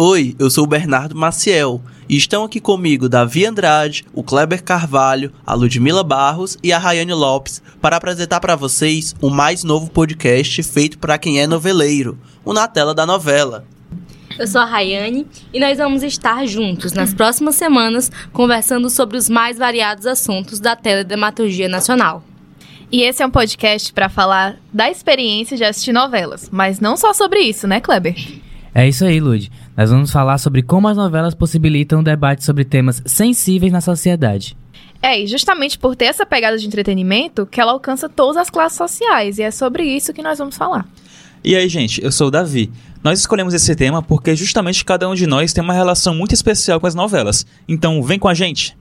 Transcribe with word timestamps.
Oi, 0.00 0.36
eu 0.38 0.48
sou 0.48 0.62
o 0.62 0.66
Bernardo 0.68 1.16
Maciel 1.16 1.82
e 2.08 2.16
estão 2.16 2.44
aqui 2.44 2.60
comigo 2.60 3.08
Davi 3.08 3.44
Andrade, 3.44 4.04
o 4.14 4.22
Kleber 4.22 4.62
Carvalho, 4.62 5.32
a 5.44 5.54
Ludmila 5.54 6.04
Barros 6.04 6.56
e 6.62 6.72
a 6.72 6.78
Rayane 6.78 7.12
Lopes 7.12 7.60
para 7.80 7.96
apresentar 7.96 8.38
para 8.38 8.54
vocês 8.54 9.12
o 9.20 9.28
mais 9.28 9.64
novo 9.64 9.90
podcast 9.90 10.62
feito 10.62 11.00
para 11.00 11.18
quem 11.18 11.40
é 11.40 11.48
noveleiro, 11.48 12.16
o 12.44 12.52
Na 12.52 12.68
Tela 12.68 12.94
da 12.94 13.04
Novela. 13.04 13.64
Eu 14.38 14.46
sou 14.46 14.60
a 14.60 14.64
Rayane 14.66 15.26
e 15.52 15.58
nós 15.58 15.78
vamos 15.78 16.04
estar 16.04 16.46
juntos 16.46 16.92
nas 16.92 17.12
próximas 17.12 17.56
semanas 17.56 18.08
conversando 18.32 18.88
sobre 18.88 19.16
os 19.16 19.28
mais 19.28 19.58
variados 19.58 20.06
assuntos 20.06 20.60
da 20.60 20.76
teledramaturgia 20.76 21.68
nacional. 21.68 22.22
E 22.92 23.02
esse 23.02 23.20
é 23.20 23.26
um 23.26 23.30
podcast 23.32 23.92
para 23.92 24.08
falar 24.08 24.60
da 24.72 24.88
experiência 24.88 25.56
de 25.56 25.64
assistir 25.64 25.92
novelas, 25.92 26.48
mas 26.52 26.78
não 26.78 26.96
só 26.96 27.12
sobre 27.12 27.40
isso, 27.40 27.66
né, 27.66 27.80
Kleber? 27.80 28.14
É 28.72 28.86
isso 28.86 29.04
aí, 29.04 29.18
Lud. 29.18 29.50
Nós 29.78 29.90
vamos 29.90 30.10
falar 30.10 30.38
sobre 30.38 30.60
como 30.60 30.88
as 30.88 30.96
novelas 30.96 31.36
possibilitam 31.36 32.00
o 32.00 32.02
debate 32.02 32.44
sobre 32.44 32.64
temas 32.64 33.00
sensíveis 33.06 33.72
na 33.72 33.80
sociedade. 33.80 34.56
É, 35.00 35.22
e 35.22 35.28
justamente 35.28 35.78
por 35.78 35.94
ter 35.94 36.06
essa 36.06 36.26
pegada 36.26 36.58
de 36.58 36.66
entretenimento 36.66 37.46
que 37.46 37.60
ela 37.60 37.70
alcança 37.70 38.08
todas 38.08 38.36
as 38.38 38.50
classes 38.50 38.76
sociais, 38.76 39.38
e 39.38 39.42
é 39.42 39.52
sobre 39.52 39.84
isso 39.84 40.12
que 40.12 40.20
nós 40.20 40.36
vamos 40.36 40.56
falar. 40.56 40.84
E 41.44 41.54
aí, 41.54 41.68
gente, 41.68 42.02
eu 42.02 42.10
sou 42.10 42.26
o 42.26 42.30
Davi. 42.32 42.72
Nós 43.04 43.20
escolhemos 43.20 43.54
esse 43.54 43.72
tema 43.76 44.02
porque 44.02 44.34
justamente 44.34 44.84
cada 44.84 45.08
um 45.08 45.14
de 45.14 45.28
nós 45.28 45.52
tem 45.52 45.62
uma 45.62 45.72
relação 45.72 46.12
muito 46.12 46.34
especial 46.34 46.80
com 46.80 46.88
as 46.88 46.96
novelas. 46.96 47.46
Então, 47.68 48.02
vem 48.02 48.18
com 48.18 48.26
a 48.26 48.34
gente! 48.34 48.76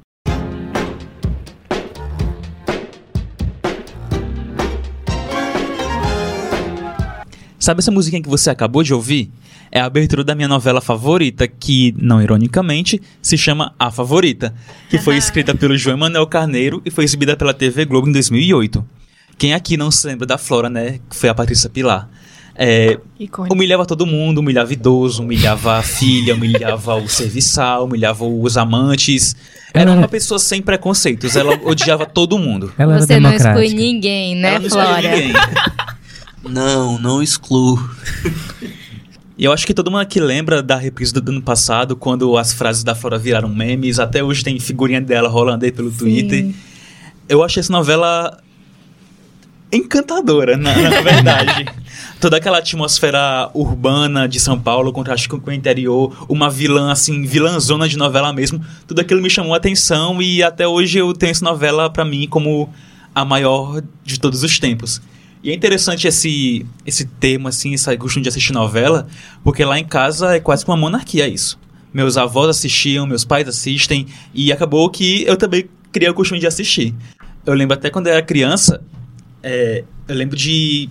Sabe 7.60 7.82
essa 7.82 7.92
musiquinha 7.92 8.24
que 8.24 8.30
você 8.30 8.50
acabou 8.50 8.82
de 8.82 8.96
ouvir? 8.96 9.30
É 9.72 9.80
a 9.80 9.86
abertura 9.86 10.24
da 10.24 10.34
minha 10.34 10.48
novela 10.48 10.80
favorita, 10.82 11.48
que, 11.48 11.94
não 11.98 12.22
ironicamente, 12.22 13.02
se 13.22 13.38
chama 13.38 13.74
A 13.78 13.92
Favorita, 13.92 14.54
que 14.90 14.98
foi 14.98 15.18
escrita 15.18 15.54
pelo 15.54 15.78
João 15.78 15.98
Manuel 15.98 16.28
Carneiro 16.28 16.82
e 16.86 16.92
foi 16.92 17.04
exibida 17.04 17.36
pela 17.36 17.54
TV 17.54 17.86
Globo 17.86 18.08
em 18.08 18.12
2008. 18.12 18.86
Quem 19.38 19.54
aqui 19.54 19.78
não 19.78 19.92
se 19.92 20.08
lembra 20.08 20.26
da 20.26 20.38
Flora, 20.38 20.70
né? 20.70 21.00
Que 21.10 21.16
foi 21.16 21.30
a 21.30 21.36
Patrícia 21.36 21.70
Pilar. 21.70 22.10
É, 22.60 22.98
humilhava 23.52 23.86
todo 23.86 24.04
mundo, 24.04 24.40
humilhava 24.40 24.74
idoso, 24.74 25.22
humilhava 25.22 25.78
a 25.78 25.84
filha, 25.84 26.34
humilhava 26.34 26.96
o 26.96 27.08
serviçal, 27.08 27.86
humilhava 27.86 28.26
os 28.26 28.58
amantes. 28.58 29.36
Era 29.72 29.92
uma 29.92 30.08
pessoa 30.08 30.40
sem 30.40 30.60
preconceitos, 30.60 31.36
ela 31.36 31.54
odiava 31.64 32.08
todo 32.08 32.40
mundo. 32.40 32.74
Ela 32.76 33.00
Você 33.00 33.20
não 33.20 33.32
exclui 33.32 33.70
ninguém, 33.76 34.36
né, 34.36 34.56
ela 34.56 34.60
não 34.60 34.70
Flora? 34.72 35.02
Ninguém. 35.02 35.34
Não, 36.50 36.98
não 36.98 37.22
excluo. 37.22 37.78
E 39.38 39.46
eu 39.46 39.54
acho 39.54 39.68
que 39.68 39.74
todo 39.74 39.92
mundo 39.92 40.02
aqui 40.02 40.20
lembra 40.20 40.64
da 40.64 40.76
reprise 40.76 41.14
do 41.14 41.30
ano 41.30 41.42
passado, 41.42 41.96
quando 41.96 42.36
as 42.38 42.54
frases 42.54 42.84
da 42.84 42.96
Flora 42.96 43.20
viraram 43.20 43.48
memes. 43.48 44.00
Até 44.00 44.24
hoje 44.24 44.44
tem 44.44 44.60
figurinha 44.60 45.00
dela 45.00 45.30
rolando 45.30 45.64
aí 45.64 45.72
pelo 45.72 45.92
Sim. 45.92 45.98
Twitter. 45.98 46.56
Eu 47.30 47.44
achei 47.44 47.60
essa 47.60 47.72
novela 47.72 48.42
encantadora, 49.72 50.58
na, 50.58 50.76
na 50.76 50.90
verdade. 51.02 51.66
Toda 52.20 52.38
aquela 52.38 52.58
atmosfera 52.58 53.52
urbana 53.54 54.28
de 54.28 54.40
São 54.40 54.60
Paulo, 54.60 54.92
contraste 54.92 55.30
com 55.30 55.38
o 55.38 55.54
interior, 55.54 56.26
uma 56.28 56.50
vilã, 56.50 56.92
assim, 56.92 57.24
vilãzona 57.24 57.88
de 57.88 57.96
novela 57.96 58.34
mesmo. 58.34 58.60
Tudo 58.88 59.02
aquilo 59.02 59.22
me 59.22 59.30
chamou 59.30 59.54
a 59.54 59.58
atenção 59.58 60.20
e 60.20 60.42
até 60.42 60.68
hoje 60.68 60.98
eu 60.98 61.14
tenho 61.14 61.32
essa 61.32 61.46
novela 61.46 61.92
para 61.92 62.04
mim 62.04 62.28
como 62.28 62.74
a 63.14 63.24
maior 63.24 63.84
de 64.04 64.20
todos 64.20 64.44
os 64.44 64.60
tempos. 64.60 65.00
E 65.44 65.52
é 65.52 65.54
interessante 65.54 66.08
esse, 66.08 66.66
esse 66.86 67.06
tema, 67.06 67.50
assim, 67.50 67.74
esse 67.74 67.96
costume 67.98 68.24
de 68.24 68.30
assistir 68.30 68.54
novela, 68.54 69.08
porque 69.44 69.64
lá 69.64 69.80
em 69.80 69.86
casa 69.86 70.36
é 70.36 70.40
quase 70.40 70.66
que 70.66 70.72
uma 70.72 70.78
monarquia 70.78 71.28
isso. 71.28 71.60
Meus 71.94 72.18
avós 72.18 72.50
assistiam, 72.50 73.06
meus 73.06 73.24
pais 73.24 73.48
assistem, 73.48 74.08
e 74.34 74.52
acabou 74.52 74.90
que 74.90 75.24
eu 75.24 75.38
também 75.38 75.70
criei 75.92 76.10
o 76.10 76.14
costume 76.14 76.40
de 76.40 76.48
assistir. 76.48 76.94
Eu 77.46 77.54
lembro 77.54 77.76
até 77.76 77.90
quando 77.90 78.08
eu 78.08 78.14
era 78.14 78.22
criança, 78.22 78.82
é, 79.42 79.84
eu 80.08 80.16
lembro 80.16 80.36
de 80.36 80.90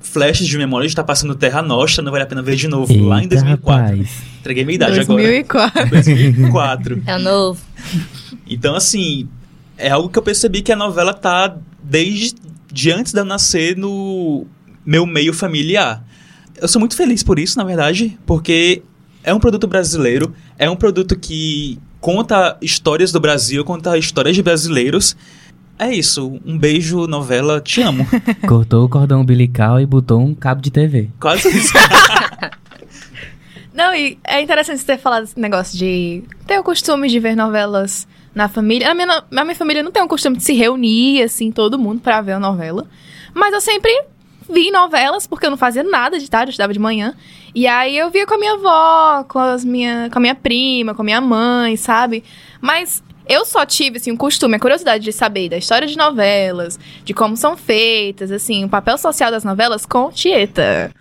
flashes 0.00 0.46
de 0.46 0.56
memória 0.56 0.86
de 0.86 0.92
estar 0.92 1.04
passando 1.04 1.34
Terra 1.34 1.62
Nostra, 1.62 2.02
não 2.02 2.10
vale 2.12 2.24
a 2.24 2.26
pena 2.26 2.42
ver 2.42 2.56
de 2.56 2.68
novo, 2.68 2.92
Eita, 2.92 3.04
lá 3.04 3.22
em 3.22 3.28
2004. 3.28 3.82
Rapaz. 3.82 4.22
Entreguei 4.40 4.64
minha 4.64 4.76
idade 4.76 5.04
2004. 5.04 5.78
agora. 5.80 5.90
2004. 5.90 7.02
É 7.06 7.16
o 7.16 7.18
novo. 7.18 7.60
Então, 8.48 8.74
assim, 8.74 9.28
é 9.76 9.90
algo 9.90 10.08
que 10.08 10.18
eu 10.18 10.22
percebi 10.22 10.62
que 10.62 10.72
a 10.72 10.76
novela 10.76 11.12
tá 11.12 11.56
desde 11.82 12.34
de 12.76 12.92
antes 12.92 13.14
de 13.14 13.18
eu 13.18 13.24
nascer 13.24 13.74
no 13.74 14.46
meu 14.84 15.06
meio 15.06 15.32
familiar. 15.32 16.04
Eu 16.60 16.68
sou 16.68 16.78
muito 16.78 16.94
feliz 16.94 17.22
por 17.22 17.38
isso, 17.38 17.56
na 17.56 17.64
verdade, 17.64 18.18
porque 18.26 18.82
é 19.24 19.32
um 19.32 19.40
produto 19.40 19.66
brasileiro, 19.66 20.34
é 20.58 20.68
um 20.68 20.76
produto 20.76 21.18
que 21.18 21.78
conta 22.02 22.58
histórias 22.60 23.10
do 23.10 23.18
Brasil, 23.18 23.64
conta 23.64 23.96
histórias 23.96 24.36
de 24.36 24.42
brasileiros. 24.42 25.16
É 25.78 25.90
isso, 25.90 26.38
um 26.44 26.58
beijo, 26.58 27.06
novela, 27.06 27.62
te 27.62 27.80
amo. 27.80 28.06
Cortou 28.46 28.84
o 28.84 28.88
cordão 28.90 29.22
umbilical 29.22 29.80
e 29.80 29.86
botou 29.86 30.20
um 30.20 30.34
cabo 30.34 30.60
de 30.60 30.70
TV. 30.70 31.08
Quase 31.18 31.48
isso. 31.48 31.72
Não, 33.72 33.94
e 33.94 34.18
é 34.22 34.42
interessante 34.42 34.80
você 34.80 34.86
ter 34.86 34.98
falado 34.98 35.24
esse 35.24 35.40
negócio 35.40 35.78
de 35.78 36.22
ter 36.46 36.58
o 36.58 36.62
costume 36.62 37.08
de 37.08 37.18
ver 37.18 37.34
novelas 37.34 38.06
na 38.36 38.48
família. 38.48 38.90
A 38.90 38.94
minha, 38.94 39.24
a 39.34 39.44
minha 39.44 39.56
família 39.56 39.82
não 39.82 39.90
tem 39.90 40.02
o 40.02 40.06
costume 40.06 40.36
de 40.36 40.44
se 40.44 40.52
reunir, 40.52 41.22
assim, 41.22 41.50
todo 41.50 41.78
mundo 41.78 42.02
para 42.02 42.20
ver 42.20 42.32
a 42.32 42.38
novela. 42.38 42.86
Mas 43.32 43.54
eu 43.54 43.62
sempre 43.62 43.90
vi 44.48 44.70
novelas, 44.70 45.26
porque 45.26 45.46
eu 45.46 45.50
não 45.50 45.56
fazia 45.56 45.82
nada 45.82 46.18
de 46.18 46.28
tarde, 46.28 46.50
eu 46.50 46.50
estudava 46.50 46.72
de 46.72 46.78
manhã. 46.78 47.14
E 47.54 47.66
aí 47.66 47.96
eu 47.96 48.10
via 48.10 48.26
com 48.26 48.34
a 48.34 48.38
minha 48.38 48.52
avó, 48.52 49.24
com, 49.24 49.38
as 49.38 49.64
minha, 49.64 50.10
com 50.12 50.18
a 50.18 50.20
minha 50.20 50.34
prima, 50.34 50.94
com 50.94 51.00
a 51.00 51.04
minha 51.04 51.20
mãe, 51.20 51.76
sabe? 51.78 52.22
Mas 52.60 53.02
eu 53.26 53.46
só 53.46 53.64
tive, 53.64 53.96
assim, 53.96 54.12
o 54.12 54.18
costume, 54.18 54.56
a 54.56 54.60
curiosidade 54.60 55.02
de 55.02 55.12
saber 55.12 55.48
da 55.48 55.56
história 55.56 55.88
de 55.88 55.96
novelas, 55.96 56.78
de 57.04 57.14
como 57.14 57.38
são 57.38 57.56
feitas, 57.56 58.30
assim, 58.30 58.66
o 58.66 58.68
papel 58.68 58.98
social 58.98 59.30
das 59.30 59.44
novelas 59.44 59.86
com 59.86 60.10
Tieta. 60.10 60.92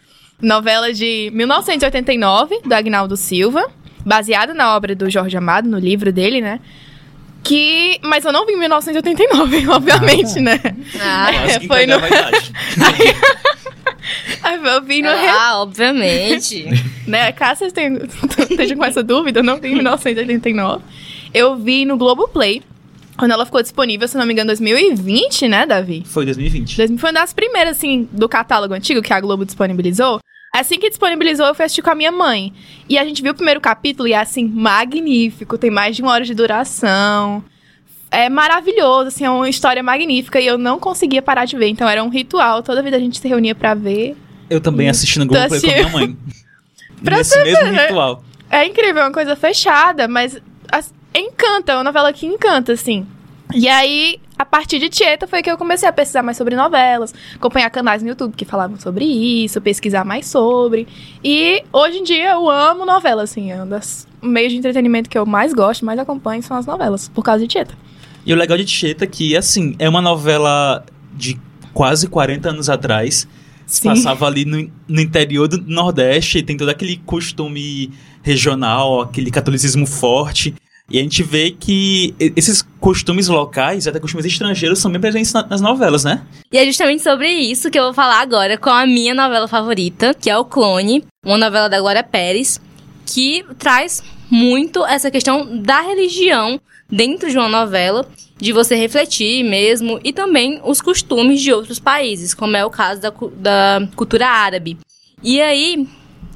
Novela 0.41 0.94
de 0.94 1.29
1989, 1.34 2.62
do 2.63 2.73
Agnaldo 2.73 3.17
Silva, 3.17 3.69
baseada 4.06 4.53
na 4.53 4.73
obra 4.73 4.96
do 4.96 5.09
Jorge 5.09 5.35
Amado, 5.35 5.67
no 5.67 5.78
livro 5.78 6.13
dele, 6.13 6.40
né? 6.40 6.62
Que. 7.45 8.00
Mas 8.03 8.25
eu 8.25 8.33
não 8.33 8.45
vi 8.45 8.53
em 8.53 8.59
1989, 8.59 9.67
obviamente, 9.69 10.39
ah, 10.39 10.41
né? 10.41 10.59
Ah, 11.00 11.31
é, 11.31 11.59
foi 11.61 11.85
no. 11.85 11.95
Aí 14.44 14.59
eu 14.63 14.83
vi 14.83 15.01
no. 15.03 15.09
Ah, 15.09 15.61
obviamente. 15.61 16.66
né? 17.07 17.31
Caso 17.31 17.59
vocês 17.59 17.72
tenham, 17.72 18.00
estejam 18.50 18.78
com 18.78 18.85
essa 18.85 19.03
dúvida, 19.03 19.39
eu 19.39 19.44
não 19.44 19.59
vi 19.59 19.69
em 19.69 19.75
1989. 19.75 20.84
Eu 21.34 21.55
vi 21.55 21.85
no 21.85 21.97
Globoplay. 21.97 22.63
Quando 23.17 23.31
ela 23.31 23.45
ficou 23.45 23.61
disponível, 23.61 24.05
se 24.09 24.17
não 24.17 24.25
me 24.25 24.34
engano, 24.34 24.47
2020, 24.47 25.47
né, 25.47 25.66
Davi? 25.66 26.03
Foi 26.05 26.25
2020. 26.25 26.97
Foi 26.97 27.11
uma 27.11 27.22
das 27.22 27.31
primeiras, 27.31 27.78
assim, 27.78 28.09
do 28.11 28.28
catálogo 28.28 28.73
antigo 28.73 29.01
que 29.01 29.13
a 29.13 29.22
Globo 29.22 29.45
disponibilizou. 29.45 30.19
Assim 30.59 30.79
que 30.79 30.89
disponibilizou, 30.89 31.45
eu 31.47 31.53
fui 31.53 31.66
assistir 31.66 31.81
com 31.81 31.89
a 31.89 31.95
minha 31.95 32.13
mãe. 32.13 32.53
E 32.88 32.97
a 32.97 33.03
gente 33.03 33.21
viu 33.21 33.33
o 33.33 33.35
primeiro 33.35 33.59
capítulo 33.59 34.07
e 34.07 34.13
é, 34.13 34.17
assim, 34.17 34.47
magnífico. 34.47 35.57
Tem 35.57 35.69
mais 35.69 35.97
de 35.97 36.01
uma 36.01 36.13
hora 36.13 36.23
de 36.23 36.33
duração. 36.33 37.43
É 38.09 38.29
maravilhoso, 38.29 39.09
assim, 39.09 39.25
é 39.25 39.29
uma 39.29 39.49
história 39.49 39.83
magnífica. 39.83 40.39
E 40.39 40.47
eu 40.47 40.57
não 40.57 40.79
conseguia 40.79 41.21
parar 41.21 41.43
de 41.43 41.57
ver. 41.57 41.67
Então 41.67 41.89
era 41.89 42.01
um 42.01 42.07
ritual. 42.07 42.63
Toda 42.63 42.81
vida 42.81 42.95
a 42.95 42.99
gente 43.01 43.19
se 43.19 43.27
reunia 43.27 43.53
para 43.53 43.73
ver. 43.73 44.16
Eu 44.49 44.61
também 44.61 44.88
assisti 44.88 45.19
no 45.19 45.25
Globoplay 45.25 45.59
com 45.59 45.67
a 45.67 45.73
minha 45.73 45.89
mãe. 45.89 46.17
pra 47.03 47.17
Nesse 47.17 47.37
mesmo 47.43 47.66
ver, 47.66 47.81
ritual. 47.81 48.23
É 48.49 48.66
incrível, 48.66 49.01
é 49.01 49.05
uma 49.07 49.11
coisa 49.11 49.35
fechada, 49.35 50.07
mas 50.07 50.39
as, 50.72 50.93
encanta, 51.13 51.73
é 51.73 51.75
uma 51.75 51.83
novela 51.83 52.13
que 52.13 52.25
encanta, 52.25 52.72
assim. 52.72 53.05
E 53.53 53.67
aí, 53.67 54.22
a 54.45 54.47
partir 54.47 54.78
de 54.78 54.89
Tieta 54.89 55.25
foi 55.25 55.41
que 55.41 55.50
eu 55.50 55.57
comecei 55.57 55.89
a 55.89 55.91
pesquisar 55.91 56.22
mais 56.22 56.38
sobre 56.38 56.56
novelas, 56.56 57.13
acompanhar 57.35 57.69
canais 57.72 58.03
no 58.03 58.09
YouTube 58.09 58.35
que 58.35 58.45
falavam 58.45 58.79
sobre 58.79 59.03
isso, 59.03 59.59
pesquisar 59.59 60.06
mais 60.06 60.28
sobre. 60.28 60.88
E 61.23 61.63
hoje 61.73 61.97
em 61.97 62.03
dia 62.03 62.31
eu 62.31 62.50
amo 62.50 62.85
novela, 62.85 63.23
assim, 63.23 63.51
é 63.51 63.63
um 63.63 63.67
dos 63.67 64.07
meios 64.22 64.53
de 64.53 64.59
entretenimento 64.59 65.09
que 65.09 65.17
eu 65.17 65.25
mais 65.25 65.52
gosto, 65.52 65.84
mais 65.84 65.97
acompanho 65.97 66.43
são 66.43 66.55
as 66.55 66.67
novelas, 66.67 67.09
por 67.09 67.23
causa 67.23 67.41
de 67.41 67.47
Tieta. 67.47 67.73
E 68.23 68.31
o 68.34 68.35
legal 68.35 68.55
de 68.55 68.66
Tieta 68.66 69.03
é 69.03 69.08
que, 69.08 69.35
assim, 69.35 69.75
é 69.79 69.90
uma 69.90 70.02
novela 70.02 70.85
de 71.14 71.40
quase 71.73 72.08
40 72.08 72.49
anos 72.49 72.70
atrás. 72.70 73.28
Se 73.66 73.81
passava 73.81 74.28
ali 74.28 74.46
no, 74.46 74.70
no 74.87 75.02
interior 75.02 75.47
do 75.47 75.58
Nordeste, 75.58 76.43
tem 76.43 76.55
todo 76.55 76.70
aquele 76.70 76.97
costume 76.97 77.91
regional, 78.22 79.02
aquele 79.02 79.31
catolicismo 79.31 79.87
forte. 79.87 80.53
E 80.90 80.99
a 80.99 81.02
gente 81.02 81.23
vê 81.23 81.49
que 81.49 82.14
esses 82.35 82.61
costumes 82.79 83.28
locais, 83.28 83.87
até 83.87 83.99
costumes 83.99 84.26
estrangeiros, 84.26 84.78
são 84.78 84.91
bem 84.91 85.02
presentes 85.02 85.34
nas 85.34 85.59
novelas, 85.59 86.03
né? 86.03 86.22
E 86.52 86.58
é 86.58 86.66
justamente 86.66 87.02
sobre 87.02 87.28
isso 87.28 87.72
que 87.72 87.79
eu 87.79 87.85
vou 87.85 87.93
falar 87.93 88.22
agora 88.22 88.55
com 88.58 88.70
a 88.70 88.85
minha 88.85 89.14
novela 89.14 89.47
favorita, 89.47 90.14
que 90.14 90.29
é 90.29 90.37
O 90.37 90.46
Clone, 90.46 91.03
uma 91.26 91.40
novela 91.40 91.67
da 91.67 91.79
Glória 91.79 92.03
Pérez, 92.03 92.61
que 93.05 93.43
traz 93.58 94.03
muito 94.29 94.85
essa 94.85 95.09
questão 95.09 95.59
da 95.59 95.82
religião 95.82 96.59
dentro 96.87 97.32
de 97.32 97.37
uma 97.37 97.49
novela, 97.49 98.08
de 98.37 98.52
você 98.53 98.76
refletir 98.76 99.43
mesmo, 99.43 99.99
e 100.03 100.14
também 100.14 100.61
os 100.64 100.82
costumes 100.82 101.41
de 101.41 101.52
outros 101.52 101.79
países, 101.79 102.34
como 102.35 102.55
é 102.55 102.64
o 102.64 102.70
caso 102.70 103.02
da, 103.02 103.11
da 103.37 103.87
cultura 103.96 104.28
árabe. 104.28 104.78
E 105.23 105.41
aí, 105.41 105.87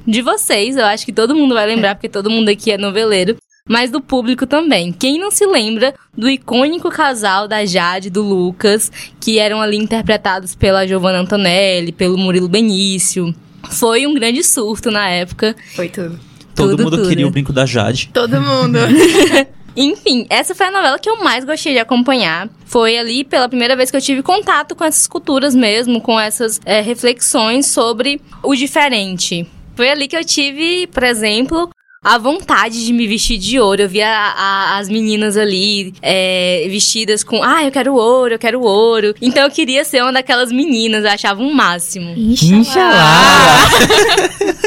de 0.04 0.22
vocês, 0.22 0.76
eu 0.76 0.86
acho 0.86 1.04
que 1.04 1.12
todo 1.12 1.36
mundo 1.36 1.54
vai 1.54 1.66
lembrar, 1.66 1.94
porque 1.94 2.08
todo 2.08 2.30
mundo 2.30 2.48
aqui 2.48 2.72
é 2.72 2.78
noveleiro, 2.78 3.36
mas 3.70 3.88
do 3.88 4.00
público 4.00 4.48
também. 4.48 4.90
Quem 4.92 5.16
não 5.16 5.30
se 5.30 5.46
lembra 5.46 5.94
do 6.12 6.28
icônico 6.28 6.90
casal 6.90 7.46
da 7.46 7.64
Jade 7.64 8.08
e 8.08 8.10
do 8.10 8.20
Lucas, 8.20 8.90
que 9.20 9.38
eram 9.38 9.62
ali 9.62 9.76
interpretados 9.76 10.56
pela 10.56 10.84
Giovanna 10.88 11.20
Antonelli, 11.20 11.92
pelo 11.92 12.18
Murilo 12.18 12.48
Benício. 12.48 13.32
Foi 13.70 14.08
um 14.08 14.14
grande 14.14 14.42
surto 14.42 14.90
na 14.90 15.08
época. 15.08 15.54
Foi 15.76 15.88
tudo. 15.88 16.18
Todo 16.52 16.70
Tudo, 16.70 16.82
mundo 16.82 16.96
tudo. 16.96 17.08
queria 17.08 17.28
o 17.28 17.30
brinco 17.30 17.52
da 17.52 17.64
Jade. 17.64 18.10
Todo 18.12 18.40
mundo. 18.40 18.76
Enfim, 19.76 20.26
essa 20.28 20.52
foi 20.52 20.66
a 20.66 20.72
novela 20.72 20.98
que 20.98 21.08
eu 21.08 21.22
mais 21.22 21.44
gostei 21.44 21.72
de 21.72 21.78
acompanhar. 21.78 22.48
Foi 22.66 22.98
ali 22.98 23.22
pela 23.22 23.48
primeira 23.48 23.76
vez 23.76 23.88
que 23.88 23.96
eu 23.96 24.00
tive 24.00 24.20
contato 24.20 24.74
com 24.74 24.84
essas 24.84 25.06
culturas 25.06 25.54
mesmo, 25.54 26.00
com 26.00 26.18
essas 26.18 26.60
é, 26.64 26.80
reflexões 26.80 27.68
sobre 27.68 28.20
o 28.42 28.52
diferente. 28.56 29.46
Foi 29.76 29.88
ali 29.88 30.08
que 30.08 30.16
eu 30.16 30.24
tive, 30.24 30.88
por 30.88 31.04
exemplo, 31.04 31.70
a 32.02 32.16
vontade 32.16 32.82
de 32.86 32.92
me 32.94 33.06
vestir 33.06 33.36
de 33.36 33.60
ouro. 33.60 33.82
Eu 33.82 33.88
via 33.88 34.08
a- 34.08 34.32
a- 34.32 34.78
as 34.78 34.88
meninas 34.88 35.36
ali 35.36 35.92
é, 36.00 36.66
vestidas 36.70 37.22
com, 37.22 37.42
ah, 37.42 37.62
eu 37.64 37.70
quero 37.70 37.94
ouro, 37.94 38.34
eu 38.34 38.38
quero 38.38 38.62
ouro. 38.62 39.14
Então 39.20 39.42
eu 39.44 39.50
queria 39.50 39.84
ser 39.84 40.02
uma 40.02 40.12
daquelas 40.12 40.50
meninas, 40.50 41.04
eu 41.04 41.10
achava 41.10 41.42
um 41.42 41.52
máximo. 41.52 42.14
Inxalá! 42.16 43.68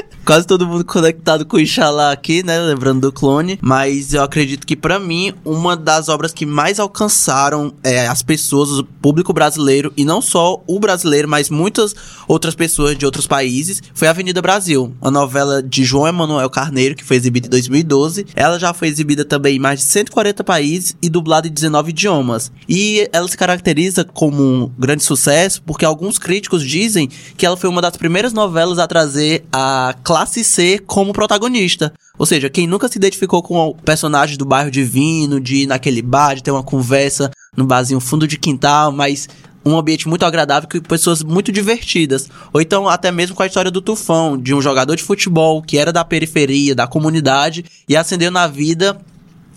Quase 0.25 0.47
todo 0.47 0.65
mundo 0.65 0.85
conectado 0.85 1.45
com 1.45 1.59
Inxalá 1.59 2.11
aqui, 2.13 2.43
né? 2.43 2.57
Lembrando 2.59 3.01
do 3.01 3.11
clone. 3.11 3.59
Mas 3.61 4.13
eu 4.13 4.23
acredito 4.23 4.65
que, 4.65 4.75
pra 4.75 4.97
mim, 4.97 5.33
uma 5.43 5.75
das 5.75 6.07
obras 6.07 6.31
que 6.31 6.45
mais 6.45 6.79
alcançaram 6.79 7.73
é, 7.83 8.07
as 8.07 8.21
pessoas, 8.21 8.69
o 8.71 8.85
público 8.85 9.33
brasileiro, 9.33 9.91
e 9.97 10.05
não 10.05 10.21
só 10.21 10.63
o 10.65 10.79
brasileiro, 10.79 11.27
mas 11.27 11.49
muitas 11.49 11.93
outras 12.25 12.55
pessoas 12.55 12.97
de 12.97 13.05
outros 13.05 13.27
países, 13.27 13.83
foi 13.93 14.07
Avenida 14.07 14.41
Brasil, 14.41 14.95
a 15.01 15.11
novela 15.11 15.61
de 15.61 15.83
João 15.83 16.07
Emanuel 16.07 16.49
Carneiro, 16.49 16.95
que 16.95 17.03
foi 17.03 17.17
exibida 17.17 17.47
em 17.47 17.49
2012. 17.49 18.25
Ela 18.33 18.57
já 18.57 18.73
foi 18.73 18.87
exibida 18.87 19.25
também 19.25 19.57
em 19.57 19.59
mais 19.59 19.81
de 19.81 19.85
140 19.87 20.41
países 20.41 20.95
e 21.01 21.09
dublada 21.09 21.49
em 21.49 21.51
19 21.51 21.89
idiomas. 21.89 22.49
E 22.69 23.09
ela 23.11 23.27
se 23.27 23.35
caracteriza 23.35 24.05
como 24.05 24.41
um 24.41 24.71
grande 24.79 25.03
sucesso 25.03 25.61
porque 25.63 25.83
alguns 25.83 26.17
críticos 26.17 26.63
dizem 26.63 27.09
que 27.35 27.45
ela 27.45 27.57
foi 27.57 27.69
uma 27.69 27.81
das 27.81 27.97
primeiras 27.97 28.31
novelas 28.31 28.79
a 28.79 28.87
trazer 28.87 29.43
a 29.51 29.93
classe 30.13 30.44
C 30.44 30.77
como 30.86 31.12
protagonista. 31.12 31.92
Ou 32.19 32.25
seja, 32.27 32.48
quem 32.48 32.68
nunca 32.68 32.88
se 32.88 33.00
identificou 33.00 33.42
com 33.42 33.57
o 33.57 33.74
personagem 33.74 34.38
do 34.38 34.45
bairro 34.45 34.69
divino, 34.69 35.39
de 35.39 35.63
ir 35.63 35.65
naquele 35.65 36.04
bar, 36.04 36.36
de 36.36 36.44
ter 36.44 36.51
uma 36.51 36.62
conversa 36.62 37.31
no 37.57 37.65
barzinho 37.65 38.00
fundo 38.00 38.27
de 38.27 38.38
quintal, 38.38 38.92
mas 38.92 39.27
um 39.65 39.75
ambiente 39.75 40.07
muito 40.07 40.24
agradável 40.24 40.69
com 40.69 40.80
pessoas 40.81 41.24
muito 41.24 41.51
divertidas. 41.51 42.30
Ou 42.54 42.62
então 42.62 42.88
até 42.88 43.12
mesmo 43.12 43.36
com 43.36 43.42
a 43.42 43.48
história 43.48 43.71
do 43.71 43.81
Tufão, 43.81 44.38
de 44.38 44.54
um 44.54 44.62
jogador 44.62 44.95
de 44.95 45.01
futebol 45.01 45.63
que 45.63 45.80
era 45.80 45.92
da 45.92 46.06
periferia, 46.06 46.75
da 46.75 46.86
comunidade 46.86 47.66
e 47.89 47.95
ascendeu 47.95 48.30
na 48.30 48.45
vida 48.45 49.01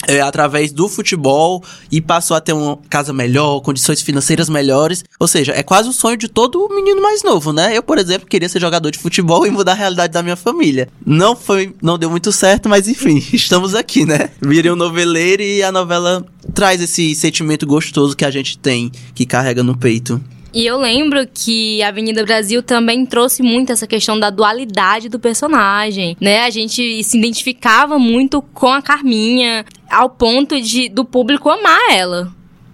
é, 0.06 0.20
através 0.20 0.72
do 0.72 0.88
futebol 0.88 1.62
e 1.90 2.00
passou 2.00 2.36
a 2.36 2.40
ter 2.40 2.52
uma 2.52 2.78
casa 2.88 3.12
melhor, 3.12 3.60
condições 3.60 4.02
financeiras 4.02 4.48
melhores. 4.48 5.04
Ou 5.18 5.28
seja, 5.28 5.52
é 5.52 5.62
quase 5.62 5.88
o 5.88 5.92
sonho 5.92 6.16
de 6.16 6.28
todo 6.28 6.68
menino 6.74 7.02
mais 7.02 7.22
novo, 7.22 7.52
né? 7.52 7.76
Eu, 7.76 7.82
por 7.82 7.98
exemplo, 7.98 8.28
queria 8.28 8.48
ser 8.48 8.60
jogador 8.60 8.90
de 8.90 8.98
futebol 8.98 9.46
e 9.46 9.50
mudar 9.50 9.72
a 9.72 9.76
realidade 9.76 10.12
da 10.12 10.22
minha 10.22 10.36
família. 10.36 10.88
Não 11.04 11.36
foi, 11.36 11.74
não 11.82 11.98
deu 11.98 12.10
muito 12.10 12.32
certo, 12.32 12.68
mas 12.68 12.88
enfim, 12.88 13.22
estamos 13.32 13.74
aqui, 13.74 14.04
né? 14.04 14.30
Virei 14.40 14.70
um 14.70 14.76
noveleiro 14.76 15.42
e 15.42 15.62
a 15.62 15.72
novela 15.72 16.24
traz 16.54 16.80
esse 16.80 17.14
sentimento 17.14 17.66
gostoso 17.66 18.16
que 18.16 18.24
a 18.24 18.30
gente 18.30 18.58
tem, 18.58 18.90
que 19.14 19.26
carrega 19.26 19.62
no 19.62 19.76
peito. 19.76 20.20
E 20.56 20.64
eu 20.64 20.78
lembro 20.80 21.18
que 21.26 21.82
a 21.82 21.88
Avenida 21.88 22.24
Brasil 22.24 22.62
também 22.62 23.04
trouxe 23.04 23.42
muito 23.42 23.72
essa 23.72 23.86
questão 23.86 24.18
da 24.18 24.30
dualidade 24.30 25.06
do 25.06 25.20
personagem, 25.20 26.16
né? 26.18 26.44
A 26.44 26.50
gente 26.50 27.04
se 27.04 27.18
identificava 27.18 27.98
muito 27.98 28.40
com 28.40 28.68
a 28.68 28.80
Carminha, 28.80 29.66
ao 29.90 30.08
ponto 30.08 30.58
de 30.58 30.88
do 30.88 31.04
público 31.04 31.50
amar 31.50 31.90
ela. 31.90 32.32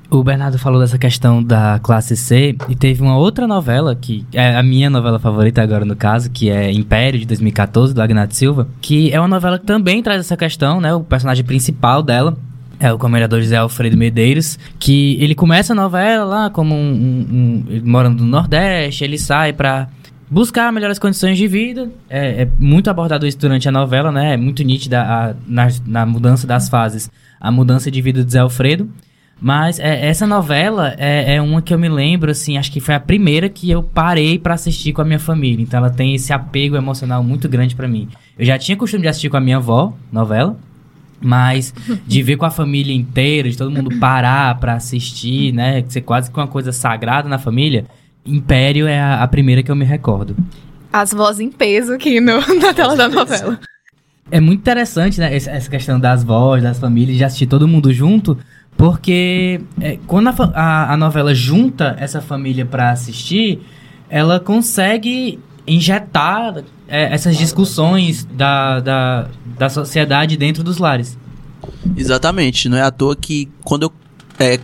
O 0.08 0.22
Bernardo 0.22 0.60
falou 0.60 0.80
dessa 0.80 0.96
questão 0.96 1.42
da 1.42 1.80
classe 1.82 2.16
C 2.16 2.54
e 2.68 2.76
teve 2.76 3.02
uma 3.02 3.18
outra 3.18 3.48
novela, 3.48 3.96
que 3.96 4.24
é 4.32 4.54
a 4.54 4.62
minha 4.62 4.88
novela 4.88 5.18
favorita 5.18 5.60
agora 5.60 5.84
no 5.84 5.96
caso, 5.96 6.30
que 6.30 6.50
é 6.50 6.70
Império, 6.70 7.18
de 7.18 7.26
2014, 7.26 7.92
do 7.92 8.00
Agnaldo 8.00 8.32
Silva, 8.32 8.68
que 8.80 9.12
é 9.12 9.18
uma 9.18 9.26
novela 9.26 9.58
que 9.58 9.66
também 9.66 10.00
traz 10.04 10.20
essa 10.20 10.36
questão, 10.36 10.80
né? 10.80 10.94
O 10.94 11.00
personagem 11.00 11.44
principal 11.44 12.00
dela 12.00 12.38
é 12.82 12.92
o 12.92 12.98
comendador 12.98 13.40
José 13.40 13.56
Alfredo 13.56 13.96
Medeiros, 13.96 14.58
que 14.78 15.16
ele 15.20 15.34
começa 15.34 15.72
a 15.72 15.76
novela 15.76 16.24
lá 16.24 16.50
como 16.50 16.74
um... 16.74 16.78
um- 16.78 17.64
um- 17.76 17.82
morando 17.84 18.22
no 18.24 18.28
Nordeste, 18.30 19.04
ele 19.04 19.18
sai 19.18 19.52
pra 19.52 19.88
buscar 20.30 20.72
melhores 20.72 20.98
condições 20.98 21.36
de 21.38 21.46
vida. 21.46 21.90
É, 22.10 22.42
é 22.42 22.48
muito 22.58 22.88
abordado 22.90 23.26
isso 23.26 23.38
durante 23.38 23.68
a 23.68 23.72
novela, 23.72 24.10
né? 24.10 24.34
É 24.34 24.36
muito 24.36 24.62
nítida 24.62 25.02
a- 25.02 25.34
na, 25.46 25.68
na 25.86 26.06
mudança 26.06 26.46
das 26.46 26.68
fases, 26.68 27.10
a 27.40 27.50
mudança 27.50 27.90
de 27.90 28.00
vida 28.02 28.24
do 28.24 28.30
Zé 28.30 28.38
Alfredo. 28.40 28.88
Mas 29.44 29.80
é, 29.80 30.06
essa 30.06 30.24
novela 30.26 30.94
é, 30.98 31.34
é 31.34 31.42
uma 31.42 31.60
que 31.60 31.74
eu 31.74 31.78
me 31.78 31.88
lembro, 31.88 32.30
assim, 32.30 32.56
acho 32.56 32.70
que 32.70 32.78
foi 32.78 32.94
a 32.94 33.00
primeira 33.00 33.48
que 33.48 33.68
eu 33.68 33.82
parei 33.82 34.38
pra 34.38 34.54
assistir 34.54 34.92
com 34.92 35.02
a 35.02 35.04
minha 35.04 35.18
família. 35.18 35.62
Então 35.62 35.78
ela 35.78 35.90
tem 35.90 36.14
esse 36.14 36.32
apego 36.32 36.76
emocional 36.76 37.24
muito 37.24 37.48
grande 37.48 37.74
pra 37.74 37.88
mim. 37.88 38.08
Eu 38.38 38.46
já 38.46 38.56
tinha 38.56 38.76
costume 38.76 39.02
de 39.02 39.08
assistir 39.08 39.28
com 39.30 39.36
a 39.36 39.40
minha 39.40 39.56
avó, 39.56 39.92
novela. 40.12 40.56
Mas 41.22 41.72
de 42.06 42.22
ver 42.22 42.36
com 42.36 42.44
a 42.44 42.50
família 42.50 42.94
inteira, 42.94 43.48
de 43.48 43.56
todo 43.56 43.70
mundo 43.70 43.98
parar 43.98 44.58
pra 44.58 44.74
assistir, 44.74 45.52
né? 45.52 45.84
Ser 45.88 46.00
quase 46.02 46.30
que 46.30 46.36
uma 46.38 46.46
coisa 46.48 46.72
sagrada 46.72 47.28
na 47.28 47.38
família. 47.38 47.86
Império 48.24 48.86
é 48.86 49.00
a, 49.00 49.22
a 49.22 49.28
primeira 49.28 49.62
que 49.62 49.70
eu 49.70 49.76
me 49.76 49.84
recordo. 49.84 50.36
As 50.92 51.12
vozes 51.12 51.40
em 51.40 51.50
peso 51.50 51.94
aqui 51.94 52.20
no, 52.20 52.34
na 52.60 52.74
tela 52.74 52.94
da 52.96 53.08
novela. 53.08 53.58
É 54.30 54.40
muito 54.40 54.60
interessante, 54.60 55.18
né? 55.18 55.34
essa- 55.34 55.68
questão 55.70 55.98
das 55.98 56.22
vozes, 56.22 56.62
das 56.62 56.78
famílias, 56.78 57.16
de 57.18 57.24
assistir 57.24 57.46
todo 57.46 57.66
mundo 57.66 57.92
junto. 57.92 58.38
Porque 58.76 59.60
é, 59.80 59.98
quando 60.06 60.28
a, 60.28 60.34
a, 60.54 60.92
a 60.94 60.96
novela 60.96 61.34
junta 61.34 61.96
essa 61.98 62.20
família 62.20 62.64
pra 62.64 62.90
assistir, 62.90 63.60
ela 64.08 64.40
consegue 64.40 65.38
injetar 65.66 66.64
é, 66.88 67.14
essas 67.14 67.36
discussões 67.36 68.24
da, 68.24 68.80
da, 68.80 69.28
da 69.58 69.68
sociedade 69.68 70.36
dentro 70.36 70.62
dos 70.62 70.78
lares. 70.78 71.16
Exatamente, 71.96 72.68
não 72.68 72.76
é 72.76 72.82
à 72.82 72.90
toa 72.90 73.14
que 73.14 73.48
quando 73.62 73.84
eu 73.84 73.92
é, 74.38 74.58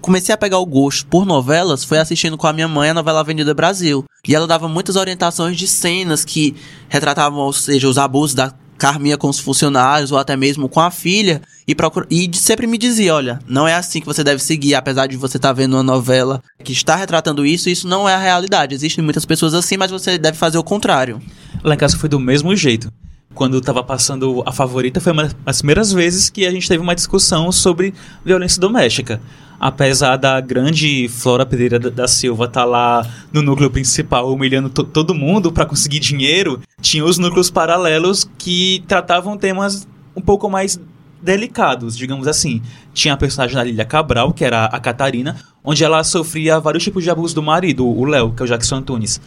comecei 0.00 0.34
a 0.34 0.38
pegar 0.38 0.58
o 0.58 0.66
gosto 0.66 1.06
por 1.06 1.24
novelas, 1.24 1.84
foi 1.84 1.98
assistindo 1.98 2.36
com 2.36 2.46
a 2.46 2.52
minha 2.52 2.66
mãe 2.66 2.90
a 2.90 2.94
novela 2.94 3.20
Avenida 3.20 3.54
Brasil. 3.54 4.04
E 4.26 4.34
ela 4.34 4.46
dava 4.46 4.68
muitas 4.68 4.96
orientações 4.96 5.56
de 5.56 5.66
cenas 5.66 6.24
que 6.24 6.56
retratavam, 6.88 7.40
ou 7.40 7.52
seja, 7.52 7.88
os 7.88 7.98
abusos 7.98 8.34
da 8.34 8.52
Carminha 8.82 9.16
com 9.16 9.28
os 9.28 9.38
funcionários, 9.38 10.10
ou 10.10 10.18
até 10.18 10.36
mesmo 10.36 10.68
com 10.68 10.80
a 10.80 10.90
filha, 10.90 11.40
e, 11.68 11.72
procura, 11.72 12.04
e 12.10 12.28
sempre 12.34 12.66
me 12.66 12.76
dizia, 12.76 13.14
olha, 13.14 13.38
não 13.46 13.68
é 13.68 13.76
assim 13.76 14.00
que 14.00 14.06
você 14.06 14.24
deve 14.24 14.42
seguir, 14.42 14.74
apesar 14.74 15.06
de 15.06 15.16
você 15.16 15.36
estar 15.36 15.52
vendo 15.52 15.74
uma 15.74 15.84
novela 15.84 16.42
que 16.64 16.72
está 16.72 16.96
retratando 16.96 17.46
isso, 17.46 17.70
isso 17.70 17.86
não 17.86 18.08
é 18.08 18.14
a 18.14 18.18
realidade. 18.18 18.74
Existem 18.74 19.04
muitas 19.04 19.24
pessoas 19.24 19.54
assim, 19.54 19.76
mas 19.76 19.92
você 19.92 20.18
deve 20.18 20.36
fazer 20.36 20.58
o 20.58 20.64
contrário. 20.64 21.22
Lá 21.62 21.76
em 21.76 21.78
casa 21.78 21.96
foi 21.96 22.08
do 22.08 22.18
mesmo 22.18 22.56
jeito. 22.56 22.92
Quando 23.36 23.60
tava 23.60 23.84
passando 23.84 24.42
a 24.44 24.50
favorita, 24.50 25.00
foi 25.00 25.12
uma 25.12 25.30
das 25.44 25.58
primeiras 25.58 25.92
vezes 25.92 26.28
que 26.28 26.44
a 26.44 26.50
gente 26.50 26.66
teve 26.66 26.82
uma 26.82 26.96
discussão 26.96 27.52
sobre 27.52 27.94
violência 28.24 28.60
doméstica. 28.60 29.20
Apesar 29.64 30.16
da 30.16 30.40
grande 30.40 31.06
Flora 31.08 31.46
Pereira 31.46 31.78
da, 31.78 32.08
Silva 32.08 32.46
estar 32.46 32.64
lá 32.64 33.08
no 33.32 33.40
núcleo 33.42 33.70
principal 33.70 34.28
humilhando 34.32 34.68
to- 34.68 34.82
todo 34.82 35.14
mundo 35.14 35.52
para 35.52 35.64
conseguir 35.64 36.00
dinheiro, 36.00 36.60
tinha 36.80 37.04
os 37.04 37.16
núcleos 37.16 37.48
paralelos 37.48 38.28
que 38.36 38.82
tratavam 38.88 39.38
temas 39.38 39.86
um 40.16 40.20
pouco 40.20 40.50
mais 40.50 40.80
delicados, 41.22 41.96
digamos 41.96 42.26
assim. 42.26 42.60
Tinha 42.92 43.14
a 43.14 43.16
personagem 43.16 43.54
da 43.54 43.62
Lilia 43.62 43.84
Cabral, 43.84 44.32
que 44.32 44.44
era 44.44 44.64
a 44.64 44.80
Catarina, 44.80 45.36
onde 45.62 45.84
ela 45.84 46.02
sofria 46.02 46.58
vários 46.58 46.82
tipos 46.82 47.04
de 47.04 47.10
abuso 47.10 47.32
do 47.36 47.42
marido, 47.44 47.86
o 47.86 48.04
Léo, 48.04 48.32
que 48.32 48.42
é 48.42 48.44
o 48.44 48.48
Jackson 48.48 48.78
Antunes 48.78 49.20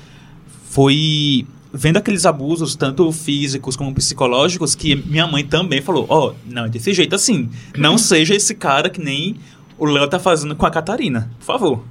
foi 0.69 1.47
vendo 1.73 1.97
aqueles 1.97 2.25
abusos, 2.25 2.75
tanto 2.75 3.09
físicos 3.11 3.75
como 3.77 3.93
psicológicos, 3.93 4.75
que 4.75 4.93
minha 4.95 5.25
mãe 5.25 5.43
também 5.43 5.81
falou: 5.81 6.05
Ó, 6.09 6.33
não, 6.45 6.65
é 6.65 6.69
desse 6.69 6.93
jeito 6.93 7.15
assim. 7.15 7.49
Não 7.77 7.97
seja 7.97 8.35
esse 8.35 8.53
cara 8.55 8.89
que 8.89 9.01
nem 9.01 9.35
o 9.77 9.85
Léo 9.85 10.07
tá 10.07 10.19
fazendo 10.19 10.55
com 10.55 10.65
a 10.65 10.71
Catarina. 10.71 11.29
Por 11.39 11.45
favor. 11.45 11.83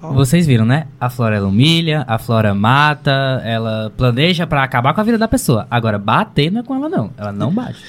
Vocês 0.00 0.46
viram, 0.46 0.64
né? 0.64 0.86
A 0.98 1.10
Flora 1.10 1.36
ela 1.36 1.46
humilha, 1.46 2.04
a 2.08 2.18
Flora 2.18 2.54
mata, 2.54 3.42
ela 3.44 3.92
planeja 3.96 4.46
pra 4.46 4.64
acabar 4.64 4.94
com 4.94 5.00
a 5.00 5.04
vida 5.04 5.18
da 5.18 5.28
pessoa. 5.28 5.66
Agora, 5.70 5.98
bater 5.98 6.50
não 6.50 6.60
é 6.60 6.64
com 6.64 6.74
ela, 6.74 6.88
não. 6.88 7.10
Ela 7.18 7.32
não 7.32 7.52
bate. 7.52 7.82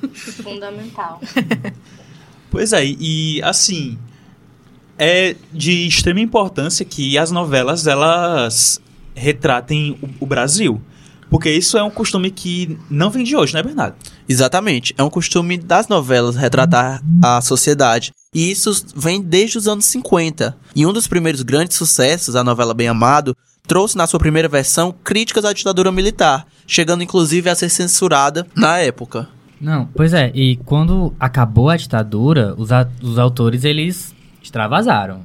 Fundamental. 0.14 1.20
Pois 2.50 2.72
é, 2.72 2.84
e 2.84 3.42
assim, 3.42 3.98
é 4.96 5.34
de 5.52 5.86
extrema 5.86 6.20
importância 6.20 6.84
que 6.84 7.18
as 7.18 7.30
novelas 7.30 7.86
elas 7.86 8.80
retratem 9.14 9.98
o, 10.00 10.24
o 10.24 10.26
Brasil. 10.26 10.80
Porque 11.28 11.50
isso 11.50 11.76
é 11.76 11.82
um 11.82 11.90
costume 11.90 12.30
que 12.30 12.78
não 12.88 13.10
vem 13.10 13.22
de 13.22 13.36
hoje, 13.36 13.52
né, 13.52 13.62
Bernardo? 13.62 13.96
Exatamente. 14.28 14.94
É 14.96 15.02
um 15.02 15.10
costume 15.10 15.58
das 15.58 15.88
novelas 15.88 16.36
retratar 16.36 17.02
a 17.22 17.40
sociedade. 17.40 18.12
E 18.34 18.50
isso 18.50 18.70
vem 18.94 19.20
desde 19.22 19.58
os 19.58 19.66
anos 19.66 19.84
50. 19.86 20.56
E 20.76 20.84
um 20.86 20.92
dos 20.92 21.06
primeiros 21.06 21.42
grandes 21.42 21.76
sucessos, 21.76 22.36
a 22.36 22.44
novela 22.44 22.74
Bem 22.74 22.88
Amado, 22.88 23.36
trouxe 23.66 23.96
na 23.96 24.06
sua 24.06 24.18
primeira 24.20 24.48
versão 24.48 24.94
críticas 25.04 25.44
à 25.44 25.52
ditadura 25.52 25.90
militar, 25.92 26.46
chegando 26.66 27.02
inclusive 27.02 27.48
a 27.50 27.54
ser 27.54 27.68
censurada 27.68 28.46
na 28.54 28.78
época. 28.78 29.28
Não, 29.60 29.86
pois 29.94 30.12
é, 30.14 30.30
e 30.34 30.56
quando 30.64 31.12
acabou 31.18 31.68
a 31.68 31.76
ditadura, 31.76 32.54
os, 32.56 32.70
a- 32.70 32.88
os 33.02 33.18
autores 33.18 33.64
eles 33.64 34.14
extravasaram. 34.42 35.20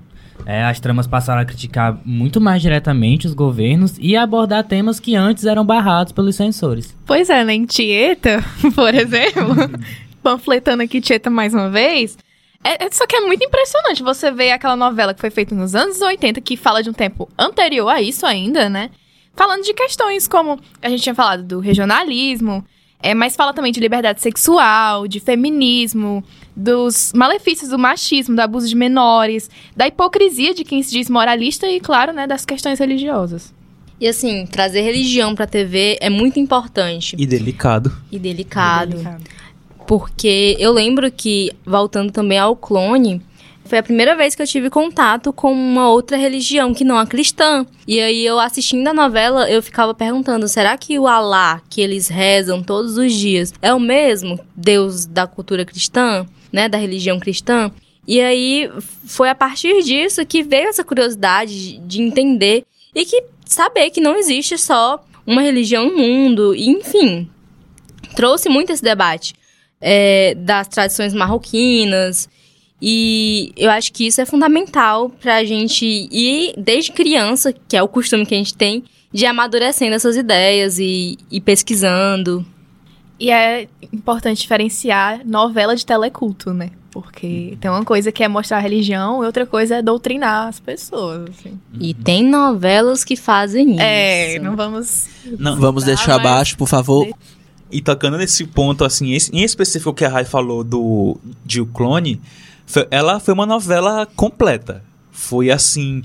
É, 0.46 0.64
as 0.66 0.80
tramas 0.80 1.08
passaram 1.08 1.42
a 1.42 1.46
criticar 1.46 1.98
muito 2.04 2.42
mais 2.42 2.62
diretamente 2.62 3.28
os 3.28 3.34
governos 3.34 3.94
e 4.00 4.16
a 4.18 4.24
abordar 4.24 4.64
temas 4.64 5.00
que 5.00 5.16
antes 5.16 5.46
eram 5.46 5.64
barrados 5.66 6.12
pelos 6.12 6.36
censores. 6.36 6.94
Pois 7.06 7.30
é, 7.30 7.46
né? 7.46 7.54
Em 7.54 7.66
Tieta, 7.66 8.44
por 8.76 8.94
exemplo, 8.94 9.56
panfletando 10.22 10.84
aqui 10.84 11.00
Tieta 11.00 11.30
mais 11.30 11.54
uma 11.54 11.70
vez. 11.70 12.18
É, 12.64 12.86
é- 12.86 12.92
só 12.92 13.06
que 13.06 13.16
é 13.16 13.22
muito 13.22 13.44
impressionante 13.44 14.02
você 14.04 14.32
ver 14.32 14.52
aquela 14.52 14.76
novela 14.76 15.14
que 15.14 15.20
foi 15.22 15.30
feita 15.30 15.54
nos 15.54 15.76
anos 15.76 16.00
80, 16.02 16.40
que 16.42 16.56
fala 16.56 16.82
de 16.82 16.90
um 16.90 16.94
tempo 16.94 17.30
anterior 17.38 17.90
a 17.90 18.02
isso 18.02 18.26
ainda, 18.26 18.70
né? 18.70 18.90
Falando 19.36 19.64
de 19.64 19.74
questões 19.74 20.28
como 20.28 20.60
a 20.82 20.90
gente 20.90 21.02
tinha 21.04 21.16
falado 21.16 21.44
do 21.44 21.60
regionalismo, 21.60 22.64
é, 23.02 23.14
mas 23.14 23.36
fala 23.36 23.52
também 23.54 23.72
de 23.72 23.80
liberdade 23.80 24.22
sexual, 24.22 25.08
de 25.08 25.20
feminismo, 25.20 26.24
dos 26.56 27.12
malefícios 27.14 27.70
do 27.72 27.80
machismo, 27.80 28.36
do 28.36 28.40
abuso 28.42 28.68
de 28.68 28.76
menores, 28.76 29.50
da 29.76 29.88
hipocrisia 29.88 30.54
de 30.54 30.64
quem 30.64 30.82
se 30.84 30.92
diz 30.92 31.10
moralista 31.10 31.68
e, 31.68 31.80
claro, 31.80 32.14
né, 32.14 32.26
das 32.28 32.46
questões 32.46 32.80
religiosas. 32.80 33.54
E 34.00 34.08
assim, 34.08 34.46
trazer 34.46 34.82
religião 34.82 35.34
pra 35.36 35.48
TV 35.48 35.98
é 36.02 36.10
muito 36.10 36.40
importante 36.40 37.16
E 37.18 37.26
delicado. 37.26 37.92
e 38.12 38.20
delicado. 38.20 38.98
Porque 39.88 40.56
eu 40.60 40.72
lembro 40.72 41.12
que, 41.12 41.52
voltando 41.66 42.12
também 42.12 42.38
ao 42.38 42.56
clone, 42.56 43.22
foi 43.66 43.78
a 43.80 43.84
primeira 43.84 44.16
vez 44.16 44.36
que 44.36 44.42
eu 44.42 44.48
tive 44.48 44.70
contato 44.70 45.32
com 45.32 45.52
uma 45.52 45.90
outra 45.90 46.18
religião 46.18 46.74
que 46.74 46.84
não 46.84 46.98
a 46.98 47.06
cristã. 47.08 47.66
E 47.88 48.00
aí 48.00 48.26
eu 48.26 48.40
assistindo 48.40 48.88
a 48.88 48.94
novela, 48.94 49.50
eu 49.50 49.62
ficava 49.64 49.94
perguntando, 49.94 50.48
será 50.48 50.78
que 50.78 51.00
o 51.00 51.08
Alá 51.08 51.62
que 51.70 51.82
eles 51.82 52.08
rezam 52.08 52.62
todos 52.62 52.98
os 52.98 53.14
dias 53.14 53.54
é 53.62 53.74
o 53.74 53.80
mesmo 53.80 54.40
Deus 54.56 55.06
da 55.06 55.26
cultura 55.28 55.66
cristã, 55.66 56.26
né, 56.52 56.68
da 56.68 56.78
religião 56.78 57.20
cristã? 57.20 57.72
E 58.06 58.20
aí 58.20 58.70
foi 59.06 59.30
a 59.30 59.36
partir 59.36 59.82
disso 59.82 60.26
que 60.26 60.44
veio 60.44 60.68
essa 60.68 60.84
curiosidade 60.84 61.54
de- 61.74 61.78
de 61.80 62.02
entender 62.02 62.66
e 62.94 63.06
que 63.06 63.24
saber 63.46 63.90
que 63.92 64.02
não 64.02 64.18
existe 64.18 64.58
só 64.58 65.04
uma 65.26 65.42
religião 65.42 65.90
no 65.90 65.98
mundo, 65.98 66.54
e, 66.54 66.68
enfim, 66.70 67.30
trouxe 68.14 68.50
muito 68.50 68.72
esse 68.72 68.84
debate 68.84 69.34
é, 69.84 70.34
das 70.36 70.68
tradições 70.70 71.14
marroquinas. 71.14 72.30
E 72.82 73.52
eu 73.56 73.70
acho 73.70 73.92
que 73.94 74.08
isso 74.08 74.20
é 74.20 74.26
fundamental 74.26 75.10
pra 75.10 75.44
gente 75.44 75.86
ir 75.86 76.54
desde 76.58 76.92
criança, 76.92 77.54
que 77.68 77.78
é 77.78 77.84
o 77.84 77.88
costume 77.88 78.26
que 78.26 78.34
a 78.34 78.38
gente 78.38 78.56
tem, 78.56 78.84
de 79.12 79.26
ir 79.26 79.28
amadurecendo 79.28 79.94
essas 79.96 80.16
ideias 80.18 80.80
e, 80.80 81.18
e 81.30 81.40
pesquisando. 81.40 82.46
E 83.20 83.30
é 83.30 83.68
importante 83.94 84.42
diferenciar 84.42 85.22
novela 85.26 85.76
de 85.76 85.86
teleculto, 85.86 86.54
né? 86.54 86.72
Porque 86.92 87.58
tem 87.60 87.72
uma 87.72 87.84
coisa 87.86 88.12
que 88.12 88.24
é 88.24 88.28
mostrar 88.28 88.58
a 88.58 88.60
religião 88.60 89.24
e 89.24 89.26
outra 89.26 89.46
coisa 89.46 89.78
é 89.78 89.82
doutrinar 89.82 90.48
as 90.48 90.60
pessoas, 90.60 91.30
assim. 91.30 91.60
E 91.80 91.94
tem 91.94 92.24
novelas 92.24 93.04
que 93.04 93.16
fazem 93.16 93.72
isso. 93.72 93.82
É, 93.82 94.40
não 94.40 94.56
vamos... 94.56 95.08
Não, 95.40 95.56
Vamos 95.56 95.86
deixar 95.86 96.18
mas- 96.18 96.26
abaixo, 96.26 96.58
por 96.58 96.68
favor. 96.68 97.08
E 97.74 97.82
tocando 97.82 98.18
nesse 98.18 98.46
ponto, 98.46 98.86
assim, 98.86 99.14
esse- 99.14 99.32
em 99.36 99.44
específico 99.44 99.94
que 99.94 100.06
a 100.06 100.10
Rai 100.10 100.26
falou 100.26 100.64
do 100.64 101.18
de 101.46 101.60
O 101.60 101.66
Clone, 101.66 102.22
foi- 102.66 102.88
ela 102.92 103.20
foi 103.20 103.34
uma 103.34 103.46
novela 103.46 104.06
completa. 104.16 104.84
Foi 105.12 105.50
assim, 105.50 106.04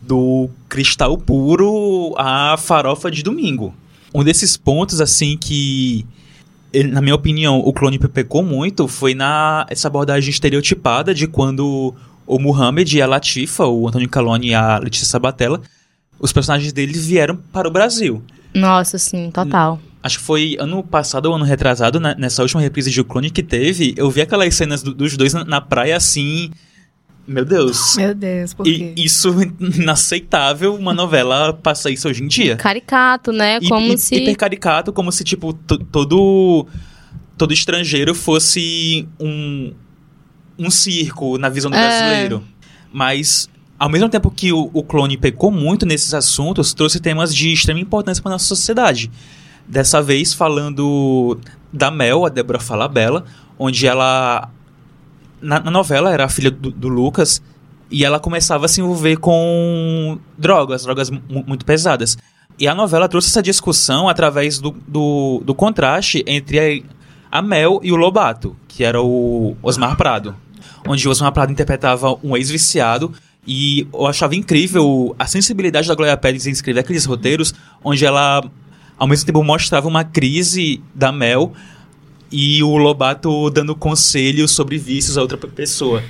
do 0.00 0.48
cristal 0.68 1.16
puro 1.16 2.14
à 2.18 2.56
farofa 2.58 3.10
de 3.10 3.22
domingo. 3.22 3.74
Um 4.14 4.22
desses 4.24 4.56
pontos, 4.56 5.00
assim, 5.00 5.36
que, 5.38 6.04
na 6.90 7.00
minha 7.00 7.14
opinião, 7.14 7.58
o 7.60 7.72
Clone 7.72 7.98
pecou 7.98 8.42
muito 8.42 8.86
foi 8.88 9.14
na 9.14 9.66
essa 9.70 9.88
abordagem 9.88 10.30
estereotipada 10.30 11.14
de 11.14 11.26
quando 11.26 11.94
o 12.26 12.38
Muhammad 12.38 12.92
e 12.92 13.00
a 13.02 13.06
Latifa, 13.06 13.66
o 13.66 13.88
Antônio 13.88 14.08
Calone 14.08 14.48
e 14.48 14.54
a 14.54 14.78
Letícia 14.78 15.06
Sabatella, 15.06 15.60
os 16.18 16.32
personagens 16.32 16.72
deles 16.72 17.06
vieram 17.06 17.36
para 17.52 17.66
o 17.66 17.70
Brasil. 17.70 18.22
Nossa, 18.54 18.98
sim, 18.98 19.30
total. 19.32 19.80
Acho 20.02 20.18
que 20.18 20.24
foi 20.24 20.56
ano 20.58 20.82
passado 20.82 21.26
ou 21.26 21.34
ano 21.34 21.44
retrasado, 21.44 22.00
né, 22.00 22.14
nessa 22.18 22.42
última 22.42 22.60
reprise 22.60 22.90
de 22.90 23.00
O 23.00 23.04
Clone 23.04 23.30
que 23.30 23.42
teve, 23.42 23.92
eu 23.98 24.10
vi 24.10 24.22
aquelas 24.22 24.54
cenas 24.54 24.82
do- 24.82 24.94
dos 24.94 25.16
dois 25.16 25.34
na, 25.34 25.44
na 25.44 25.60
praia 25.60 25.96
assim. 25.96 26.50
Meu 27.28 27.44
Deus. 27.44 27.96
Meu 28.00 28.14
Deus, 28.14 28.54
por 28.54 28.66
E 28.66 28.78
quê? 28.78 28.94
isso 28.96 29.28
inaceitável 29.60 30.74
uma 30.74 30.94
novela 30.94 31.52
passar 31.52 31.90
isso 31.90 32.08
hoje 32.08 32.22
em 32.24 32.28
dia. 32.28 32.56
Caricato, 32.56 33.30
né? 33.30 33.58
E- 33.60 33.68
Como 33.68 33.92
e- 33.92 33.98
se. 33.98 34.14
Hipercaricato, 34.16 34.92
como 34.92 35.12
se, 35.12 35.22
tipo, 35.24 35.52
to- 35.52 35.78
todo. 35.78 36.66
Todo 37.36 37.52
estrangeiro 37.52 38.14
fosse 38.14 39.06
um. 39.18 39.72
Um 40.58 40.70
circo 40.70 41.38
na 41.38 41.48
visão 41.48 41.70
do 41.70 41.76
É. 41.76 41.80
brasileiro. 41.80 42.42
Mas. 42.92 43.48
Ao 43.78 43.88
mesmo 43.88 44.10
tempo 44.10 44.30
que 44.30 44.52
o, 44.52 44.70
o 44.74 44.82
clone 44.82 45.16
pecou 45.16 45.50
muito 45.50 45.86
nesses 45.86 46.12
assuntos, 46.12 46.74
trouxe 46.74 47.00
temas 47.00 47.34
de 47.34 47.50
extrema 47.50 47.80
importância 47.80 48.22
para 48.22 48.32
nossa 48.32 48.44
sociedade. 48.44 49.10
Dessa 49.70 50.02
vez 50.02 50.34
falando 50.34 51.38
da 51.72 51.90
Mel, 51.90 52.26
a 52.26 52.28
Débora 52.28 52.58
Falabella, 52.58 53.24
onde 53.56 53.86
ela 53.86 54.50
na, 55.40 55.60
na 55.60 55.70
novela 55.70 56.12
era 56.12 56.24
a 56.24 56.28
filha 56.28 56.50
do, 56.50 56.70
do 56.70 56.88
Lucas 56.88 57.40
e 57.90 58.04
ela 58.04 58.18
começava 58.18 58.66
a 58.66 58.68
se 58.68 58.80
envolver 58.80 59.16
com 59.18 60.18
drogas, 60.36 60.82
drogas 60.82 61.08
mu- 61.10 61.44
muito 61.46 61.64
pesadas. 61.64 62.18
E 62.58 62.66
a 62.66 62.74
novela 62.74 63.08
trouxe 63.08 63.28
essa 63.28 63.42
discussão 63.42 64.08
através 64.08 64.58
do, 64.58 64.72
do, 64.86 65.40
do 65.44 65.54
contraste 65.54 66.24
entre 66.26 66.84
a, 67.30 67.38
a 67.38 67.42
Mel 67.42 67.80
e 67.82 67.92
o 67.92 67.96
Lobato, 67.96 68.56
que 68.68 68.82
era 68.84 69.00
o 69.00 69.56
Osmar 69.62 69.96
Prado. 69.96 70.34
Onde 70.86 71.08
Osmar 71.08 71.32
Prado 71.32 71.52
interpretava 71.52 72.18
um 72.24 72.36
ex-viciado 72.36 73.12
e 73.46 73.86
eu 73.94 74.06
achava 74.06 74.34
incrível 74.34 75.14
a 75.18 75.26
sensibilidade 75.26 75.86
da 75.88 75.94
Glória 75.94 76.16
Pérez 76.16 76.46
em 76.46 76.50
escrever 76.50 76.80
aqueles 76.80 77.04
roteiros, 77.04 77.54
onde 77.82 78.04
ela, 78.04 78.42
ao 79.00 79.08
mesmo 79.08 79.26
tempo, 79.26 79.42
mostrava 79.42 79.88
uma 79.88 80.04
crise 80.04 80.80
da 80.94 81.10
Mel 81.10 81.52
e 82.30 82.62
o 82.62 82.76
Lobato 82.76 83.50
dando 83.50 83.74
conselhos 83.74 84.52
sobre 84.52 84.78
vícios 84.78 85.18
a 85.18 85.22
outra 85.22 85.36
pe- 85.36 85.48
pessoa. 85.48 86.02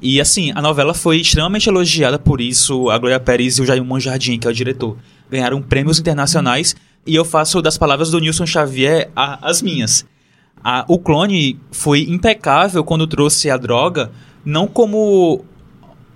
E 0.00 0.18
assim, 0.18 0.50
a 0.54 0.62
novela 0.62 0.94
foi 0.94 1.18
extremamente 1.20 1.68
elogiada 1.68 2.18
por 2.18 2.40
isso. 2.40 2.88
A 2.88 2.96
Glória 2.96 3.20
Pérez 3.20 3.58
e 3.58 3.62
o 3.62 3.66
Jair 3.66 3.84
Monjardim, 3.84 4.38
que 4.38 4.46
é 4.46 4.50
o 4.50 4.54
diretor, 4.54 4.96
ganharam 5.30 5.60
prêmios 5.60 5.98
internacionais. 5.98 6.74
E 7.06 7.14
eu 7.14 7.24
faço 7.24 7.60
das 7.60 7.76
palavras 7.76 8.10
do 8.10 8.18
Nilson 8.18 8.46
Xavier 8.46 9.10
a- 9.14 9.38
as 9.46 9.60
minhas. 9.60 10.06
A- 10.64 10.84
o 10.88 10.98
clone 10.98 11.58
foi 11.70 12.02
impecável 12.08 12.82
quando 12.84 13.06
trouxe 13.06 13.50
a 13.50 13.56
droga, 13.58 14.10
não 14.44 14.66
como 14.66 15.44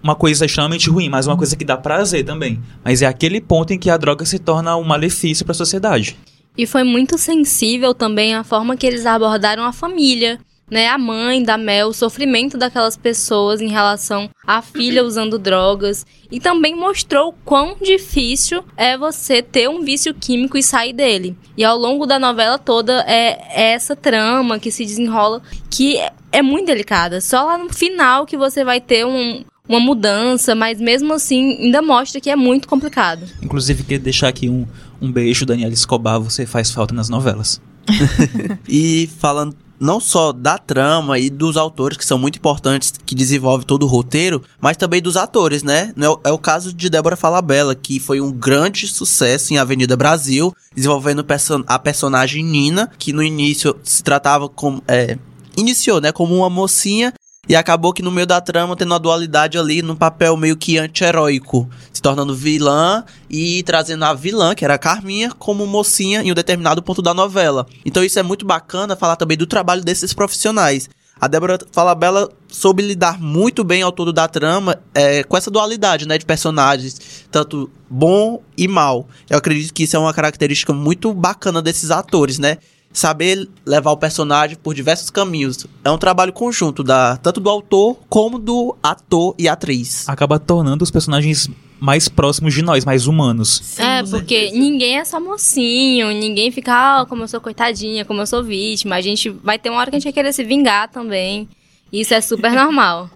uma 0.04 0.14
coisa 0.14 0.44
extremamente 0.44 0.90
ruim, 0.90 1.08
mas 1.08 1.26
uma 1.26 1.36
coisa 1.36 1.56
que 1.56 1.64
dá 1.64 1.78
prazer 1.78 2.24
também. 2.26 2.60
Mas 2.84 3.00
é 3.00 3.06
aquele 3.06 3.40
ponto 3.40 3.72
em 3.72 3.78
que 3.78 3.88
a 3.88 3.96
droga 3.96 4.26
se 4.26 4.38
torna 4.38 4.76
um 4.76 4.84
malefício 4.84 5.46
para 5.46 5.52
a 5.52 5.56
sociedade. 5.56 6.14
E 6.56 6.66
foi 6.66 6.84
muito 6.84 7.16
sensível 7.16 7.94
também 7.94 8.34
a 8.34 8.44
forma 8.44 8.76
que 8.76 8.86
eles 8.86 9.06
abordaram 9.06 9.64
a 9.64 9.72
família, 9.72 10.38
né? 10.70 10.88
A 10.88 10.98
mãe 10.98 11.42
da 11.42 11.56
Mel, 11.56 11.88
o 11.88 11.92
sofrimento 11.94 12.58
daquelas 12.58 12.96
pessoas 12.98 13.62
em 13.62 13.68
relação 13.68 14.28
à 14.46 14.60
filha 14.60 15.02
usando 15.02 15.38
drogas. 15.38 16.06
E 16.30 16.38
também 16.38 16.76
mostrou 16.76 17.34
quão 17.44 17.74
difícil 17.82 18.62
é 18.76 18.98
você 18.98 19.40
ter 19.42 19.68
um 19.70 19.82
vício 19.82 20.12
químico 20.14 20.58
e 20.58 20.62
sair 20.62 20.92
dele. 20.92 21.34
E 21.56 21.64
ao 21.64 21.78
longo 21.78 22.04
da 22.06 22.18
novela 22.18 22.58
toda 22.58 23.00
é, 23.08 23.38
é 23.50 23.72
essa 23.72 23.96
trama 23.96 24.58
que 24.58 24.70
se 24.70 24.84
desenrola 24.84 25.40
que 25.70 25.98
é 26.30 26.42
muito 26.42 26.66
delicada. 26.66 27.20
Só 27.22 27.42
lá 27.44 27.56
no 27.58 27.72
final 27.72 28.26
que 28.26 28.36
você 28.36 28.62
vai 28.64 28.80
ter 28.82 29.06
um- 29.06 29.44
uma 29.68 29.80
mudança, 29.80 30.54
mas 30.54 30.78
mesmo 30.78 31.12
assim 31.14 31.56
ainda 31.58 31.80
mostra 31.80 32.20
que 32.20 32.28
é 32.28 32.36
muito 32.36 32.68
complicado. 32.68 33.26
Inclusive, 33.42 33.82
queria 33.82 33.98
deixar 33.98 34.28
aqui 34.28 34.48
um, 34.48 34.66
um 35.00 35.10
beijo, 35.10 35.46
Daniela 35.46 35.72
Escobar, 35.72 36.20
você 36.20 36.44
faz 36.44 36.70
falta 36.70 36.94
nas 36.94 37.08
novelas. 37.08 37.60
E 38.68 39.08
falando 39.18 39.56
não 39.80 39.98
só 40.00 40.32
da 40.32 40.56
trama 40.56 41.18
e 41.18 41.28
dos 41.28 41.56
autores, 41.56 41.98
que 41.98 42.04
são 42.04 42.16
muito 42.16 42.36
importantes, 42.38 42.92
que 43.04 43.14
desenvolvem 43.14 43.66
todo 43.66 43.82
o 43.82 43.88
roteiro, 43.88 44.42
mas 44.60 44.76
também 44.76 45.02
dos 45.02 45.16
atores, 45.16 45.62
né? 45.62 45.92
É 45.98 46.08
o- 46.08 46.20
É 46.24 46.30
o 46.32 46.38
caso 46.38 46.72
de 46.72 46.88
Débora 46.88 47.16
Falabella, 47.16 47.74
que 47.74 47.98
foi 48.00 48.20
um 48.20 48.30
grande 48.32 48.86
sucesso 48.86 49.52
em 49.52 49.58
Avenida 49.58 49.96
Brasil, 49.96 50.54
desenvolvendo 50.74 51.24
a 51.66 51.78
personagem 51.78 52.44
Nina, 52.44 52.90
que 52.98 53.12
no 53.12 53.22
início 53.22 53.76
se 53.82 54.02
tratava 54.02 54.48
como. 54.48 54.82
É, 54.88 55.18
iniciou, 55.56 56.00
né? 56.00 56.12
Como 56.12 56.34
uma 56.36 56.48
mocinha. 56.48 57.12
E 57.48 57.54
acabou 57.54 57.92
que 57.92 58.02
no 58.02 58.10
meio 58.10 58.26
da 58.26 58.40
trama 58.40 58.76
tendo 58.76 58.92
uma 58.92 58.98
dualidade 58.98 59.58
ali 59.58 59.82
num 59.82 59.96
papel 59.96 60.36
meio 60.36 60.56
que 60.56 60.78
anti-heróico, 60.78 61.68
se 61.92 62.00
tornando 62.00 62.34
vilã 62.34 63.04
e 63.28 63.62
trazendo 63.62 64.04
a 64.04 64.14
vilã, 64.14 64.54
que 64.54 64.64
era 64.64 64.74
a 64.74 64.78
Carminha, 64.78 65.30
como 65.38 65.66
mocinha 65.66 66.22
em 66.22 66.30
um 66.30 66.34
determinado 66.34 66.82
ponto 66.82 67.02
da 67.02 67.12
novela. 67.12 67.66
Então 67.84 68.02
isso 68.02 68.18
é 68.18 68.22
muito 68.22 68.46
bacana 68.46 68.96
falar 68.96 69.16
também 69.16 69.36
do 69.36 69.46
trabalho 69.46 69.82
desses 69.82 70.12
profissionais. 70.12 70.88
A 71.20 71.28
Débora 71.28 71.58
Falabella 71.72 72.28
soube 72.48 72.82
lidar 72.82 73.20
muito 73.20 73.62
bem 73.62 73.82
ao 73.82 73.92
todo 73.92 74.12
da 74.12 74.26
trama 74.26 74.78
é, 74.92 75.22
com 75.22 75.36
essa 75.36 75.50
dualidade, 75.50 76.08
né, 76.08 76.18
de 76.18 76.26
personagens, 76.26 77.24
tanto 77.30 77.70
bom 77.88 78.42
e 78.56 78.66
mal. 78.66 79.08
Eu 79.30 79.38
acredito 79.38 79.72
que 79.72 79.84
isso 79.84 79.96
é 79.96 79.98
uma 79.98 80.12
característica 80.12 80.72
muito 80.72 81.14
bacana 81.14 81.62
desses 81.62 81.90
atores, 81.90 82.38
né? 82.38 82.58
Saber 82.94 83.48
levar 83.66 83.90
o 83.90 83.96
personagem 83.96 84.56
por 84.56 84.72
diversos 84.72 85.10
caminhos. 85.10 85.66
É 85.84 85.90
um 85.90 85.98
trabalho 85.98 86.32
conjunto 86.32 86.82
da 86.82 87.16
tanto 87.16 87.40
do 87.40 87.50
autor 87.50 87.98
como 88.08 88.38
do 88.38 88.76
ator 88.82 89.34
e 89.36 89.48
atriz. 89.48 90.08
Acaba 90.08 90.38
tornando 90.38 90.82
os 90.84 90.90
personagens 90.90 91.50
mais 91.80 92.08
próximos 92.08 92.54
de 92.54 92.62
nós, 92.62 92.84
mais 92.84 93.06
humanos. 93.06 93.78
é, 93.78 94.02
porque 94.04 94.50
ninguém 94.52 94.98
é 94.98 95.04
só 95.04 95.20
mocinho, 95.20 96.08
ninguém 96.12 96.50
fica, 96.50 96.72
ah, 97.00 97.06
como 97.06 97.24
eu 97.24 97.28
sou 97.28 97.40
coitadinha, 97.40 98.04
como 98.04 98.22
eu 98.22 98.26
sou 98.26 98.42
vítima. 98.42 98.94
A 98.94 99.00
gente 99.00 99.28
vai 99.28 99.58
ter 99.58 99.68
uma 99.70 99.80
hora 99.80 99.90
que 99.90 99.96
a 99.96 99.98
gente 99.98 100.04
vai 100.06 100.12
querer 100.14 100.32
se 100.32 100.44
vingar 100.44 100.88
também. 100.88 101.48
Isso 101.92 102.14
é 102.14 102.20
super 102.20 102.52
normal. 102.54 103.10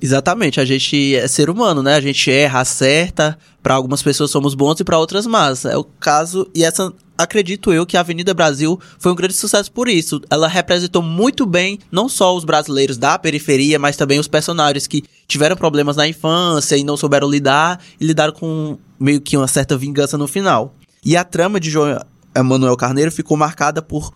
Exatamente, 0.00 0.60
a 0.60 0.64
gente 0.64 1.14
é 1.14 1.28
ser 1.28 1.48
humano, 1.48 1.82
né? 1.82 1.94
A 1.94 2.00
gente 2.00 2.30
erra, 2.30 2.60
acerta. 2.60 3.38
Para 3.62 3.74
algumas 3.74 4.02
pessoas 4.02 4.30
somos 4.32 4.54
bons 4.54 4.80
e 4.80 4.84
para 4.84 4.98
outras 4.98 5.26
más. 5.26 5.64
É 5.64 5.76
o 5.76 5.84
caso 5.84 6.50
e 6.52 6.64
essa 6.64 6.92
acredito 7.22 7.72
eu 7.72 7.86
que 7.86 7.96
a 7.96 8.00
Avenida 8.00 8.34
Brasil 8.34 8.78
foi 8.98 9.12
um 9.12 9.14
grande 9.14 9.34
sucesso 9.34 9.70
por 9.70 9.88
isso. 9.88 10.20
Ela 10.30 10.48
representou 10.48 11.02
muito 11.02 11.46
bem 11.46 11.78
não 11.90 12.08
só 12.08 12.36
os 12.36 12.44
brasileiros 12.44 12.98
da 12.98 13.18
periferia, 13.18 13.78
mas 13.78 13.96
também 13.96 14.18
os 14.18 14.28
personagens 14.28 14.86
que 14.86 15.04
tiveram 15.26 15.56
problemas 15.56 15.96
na 15.96 16.06
infância 16.06 16.76
e 16.76 16.84
não 16.84 16.96
souberam 16.96 17.28
lidar 17.28 17.80
e 18.00 18.04
lidaram 18.04 18.32
com 18.32 18.78
meio 18.98 19.20
que 19.20 19.36
uma 19.36 19.48
certa 19.48 19.76
vingança 19.76 20.18
no 20.18 20.28
final. 20.28 20.74
E 21.04 21.16
a 21.16 21.24
trama 21.24 21.58
de 21.58 21.70
João 21.70 21.98
Emanuel 22.34 22.76
Carneiro 22.76 23.10
ficou 23.10 23.36
marcada 23.36 23.82
por 23.82 24.12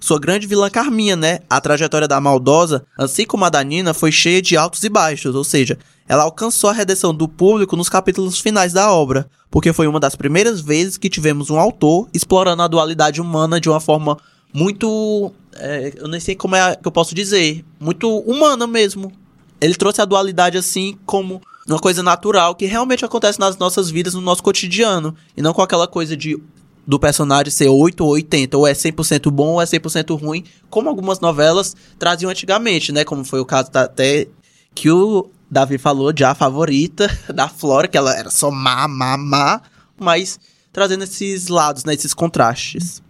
sua 0.00 0.18
grande 0.18 0.46
vilã 0.46 0.70
Carminha, 0.70 1.14
né? 1.14 1.40
A 1.48 1.60
trajetória 1.60 2.08
da 2.08 2.20
maldosa, 2.20 2.84
assim 2.96 3.26
como 3.26 3.44
a 3.44 3.50
da 3.50 3.62
Nina, 3.62 3.92
foi 3.92 4.10
cheia 4.10 4.40
de 4.40 4.56
altos 4.56 4.82
e 4.82 4.88
baixos, 4.88 5.34
ou 5.34 5.44
seja, 5.44 5.78
ela 6.08 6.22
alcançou 6.22 6.70
a 6.70 6.72
redenção 6.72 7.14
do 7.14 7.28
público 7.28 7.76
nos 7.76 7.88
capítulos 7.88 8.40
finais 8.40 8.72
da 8.72 8.90
obra, 8.90 9.28
porque 9.50 9.72
foi 9.72 9.86
uma 9.86 9.98
das 9.98 10.14
primeiras 10.14 10.60
vezes 10.60 10.96
que 10.96 11.10
tivemos 11.10 11.50
um 11.50 11.58
autor 11.58 12.08
explorando 12.14 12.62
a 12.62 12.68
dualidade 12.68 13.20
humana 13.20 13.60
de 13.60 13.68
uma 13.68 13.80
forma 13.80 14.16
muito. 14.52 15.32
É, 15.56 15.92
eu 15.96 16.08
nem 16.08 16.20
sei 16.20 16.34
como 16.34 16.54
é 16.54 16.76
que 16.76 16.86
eu 16.86 16.92
posso 16.92 17.14
dizer. 17.14 17.64
Muito 17.78 18.18
humana 18.20 18.66
mesmo. 18.66 19.12
Ele 19.60 19.74
trouxe 19.74 20.00
a 20.00 20.04
dualidade 20.04 20.56
assim 20.56 20.96
como 21.04 21.42
uma 21.68 21.78
coisa 21.78 22.02
natural 22.02 22.54
que 22.54 22.66
realmente 22.66 23.04
acontece 23.04 23.38
nas 23.38 23.58
nossas 23.58 23.90
vidas, 23.90 24.14
no 24.14 24.20
nosso 24.20 24.42
cotidiano. 24.42 25.14
E 25.36 25.42
não 25.42 25.52
com 25.52 25.62
aquela 25.62 25.88
coisa 25.88 26.16
de 26.16 26.40
do 26.86 26.98
personagem 26.98 27.50
ser 27.50 27.68
8 27.68 28.02
ou 28.02 28.10
80, 28.10 28.56
ou 28.56 28.66
é 28.66 28.72
100% 28.72 29.30
bom 29.30 29.52
ou 29.52 29.62
é 29.62 29.64
100% 29.64 30.18
ruim, 30.18 30.42
como 30.68 30.88
algumas 30.88 31.20
novelas 31.20 31.76
traziam 31.98 32.30
antigamente, 32.30 32.90
né? 32.90 33.04
Como 33.04 33.24
foi 33.24 33.38
o 33.38 33.44
caso 33.44 33.70
da, 33.70 33.82
até 33.82 34.26
que 34.74 34.90
o 34.90 35.30
Davi 35.50 35.78
falou 35.78 36.12
de 36.12 36.22
a 36.24 36.34
favorita 36.34 37.10
da 37.34 37.48
Flora, 37.48 37.88
que 37.88 37.98
ela 37.98 38.16
era 38.16 38.30
só 38.30 38.50
má, 38.50 38.86
má, 38.86 39.16
má, 39.16 39.60
mas 39.98 40.38
trazendo 40.72 41.04
esses 41.04 41.48
lados, 41.48 41.84
né? 41.84 41.94
Esses 41.94 42.14
contrastes. 42.14 43.02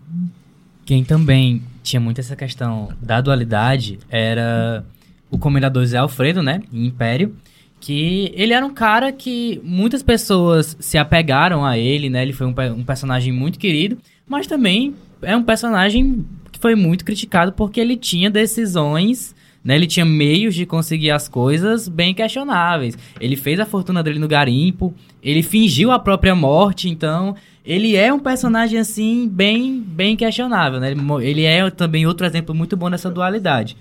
Quem 0.84 1.04
também 1.04 1.62
tinha 1.82 2.00
muito 2.00 2.20
essa 2.20 2.34
questão 2.34 2.88
da 3.00 3.20
dualidade 3.20 3.98
era 4.08 4.84
o 5.30 5.38
Comendador 5.38 5.84
Zé 5.84 5.98
Alfredo, 5.98 6.42
né? 6.42 6.62
Em 6.72 6.86
Império. 6.86 7.36
Que 7.78 8.32
ele 8.34 8.52
era 8.52 8.64
um 8.64 8.74
cara 8.74 9.10
que 9.10 9.60
muitas 9.64 10.02
pessoas 10.02 10.76
se 10.80 10.98
apegaram 10.98 11.64
a 11.64 11.78
ele, 11.78 12.10
né? 12.10 12.22
Ele 12.22 12.32
foi 12.32 12.46
um, 12.46 12.54
um 12.76 12.84
personagem 12.84 13.32
muito 13.32 13.58
querido, 13.58 13.98
mas 14.26 14.46
também 14.46 14.94
é 15.22 15.36
um 15.36 15.42
personagem 15.42 16.26
que 16.52 16.58
foi 16.58 16.74
muito 16.74 17.04
criticado 17.04 17.52
porque 17.52 17.80
ele 17.80 17.96
tinha 17.96 18.30
decisões, 18.30 19.34
né? 19.64 19.76
Ele 19.76 19.86
tinha 19.86 20.04
meios 20.04 20.54
de 20.54 20.64
conseguir 20.66 21.10
as 21.10 21.28
coisas 21.28 21.88
bem 21.88 22.14
questionáveis. 22.14 22.96
Ele 23.20 23.36
fez 23.36 23.60
a 23.60 23.66
fortuna 23.66 24.02
dele 24.02 24.18
no 24.18 24.28
garimpo, 24.28 24.94
ele 25.22 25.42
fingiu 25.42 25.90
a 25.90 25.98
própria 25.98 26.34
morte, 26.34 26.88
então 26.88 27.36
ele 27.64 27.96
é 27.96 28.12
um 28.12 28.18
personagem 28.18 28.78
assim 28.78 29.28
bem 29.28 29.80
bem 29.80 30.16
questionável, 30.16 30.80
né? 30.80 30.90
Ele, 30.90 31.00
ele 31.22 31.44
é 31.44 31.70
também 31.70 32.06
outro 32.06 32.26
exemplo 32.26 32.54
muito 32.54 32.76
bom 32.76 32.90
dessa 32.90 33.10
dualidade. 33.10 33.76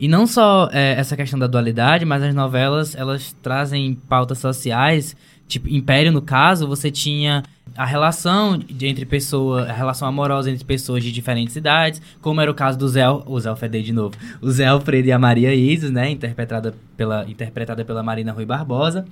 E 0.00 0.06
não 0.06 0.26
só 0.26 0.68
é, 0.72 0.92
essa 0.92 1.16
questão 1.16 1.38
da 1.38 1.48
dualidade, 1.48 2.04
mas 2.04 2.22
as 2.22 2.34
novelas, 2.34 2.94
elas 2.94 3.34
trazem 3.42 3.94
pautas 4.08 4.38
sociais, 4.38 5.16
tipo, 5.48 5.68
Império, 5.68 6.12
no 6.12 6.22
caso, 6.22 6.68
você 6.68 6.88
tinha 6.88 7.42
a 7.78 7.84
relação 7.84 8.58
de, 8.58 8.88
entre 8.88 9.06
pessoas, 9.06 9.70
a 9.70 9.72
relação 9.72 10.08
amorosa 10.08 10.50
entre 10.50 10.64
pessoas 10.64 11.04
de 11.04 11.12
diferentes 11.12 11.54
idades, 11.54 12.02
como 12.20 12.40
era 12.40 12.50
o 12.50 12.54
caso 12.54 12.76
do 12.76 12.88
Zé, 12.88 13.08
o 13.08 13.38
Zé 13.38 13.48
Alfredo 13.48 13.80
de 13.80 13.92
novo, 13.92 14.16
o 14.42 14.50
Zé 14.50 14.66
Alfredo 14.66 15.06
e 15.06 15.12
a 15.12 15.18
Maria 15.18 15.54
Isis, 15.54 15.88
né, 15.88 16.10
interpretada 16.10 16.74
pela, 16.96 17.24
interpretada 17.30 17.84
pela 17.84 18.02
Marina 18.02 18.32
Rui 18.32 18.44
Barbosa. 18.44 19.04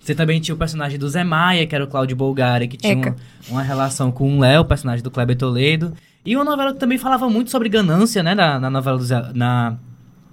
Você 0.00 0.14
também 0.14 0.40
tinha 0.40 0.54
o 0.54 0.58
personagem 0.58 0.98
do 0.98 1.06
Zé 1.06 1.22
Maia, 1.22 1.66
que 1.66 1.74
era 1.74 1.84
o 1.84 1.86
Cláudio 1.86 2.16
Bolgari, 2.16 2.66
que 2.66 2.78
tinha 2.78 2.96
uma, 2.96 3.16
uma 3.50 3.62
relação 3.62 4.10
com 4.10 4.38
o 4.38 4.40
Léo, 4.40 4.64
personagem 4.64 5.02
do 5.02 5.10
Kleber 5.10 5.36
Toledo. 5.36 5.92
E 6.24 6.34
uma 6.34 6.46
novela 6.46 6.72
que 6.72 6.78
também 6.78 6.96
falava 6.96 7.28
muito 7.28 7.50
sobre 7.50 7.68
ganância, 7.68 8.22
né, 8.22 8.34
na, 8.34 8.58
na 8.58 8.70
novela 8.70 8.96
do 8.96 9.04
Zé, 9.04 9.22
na 9.34 9.76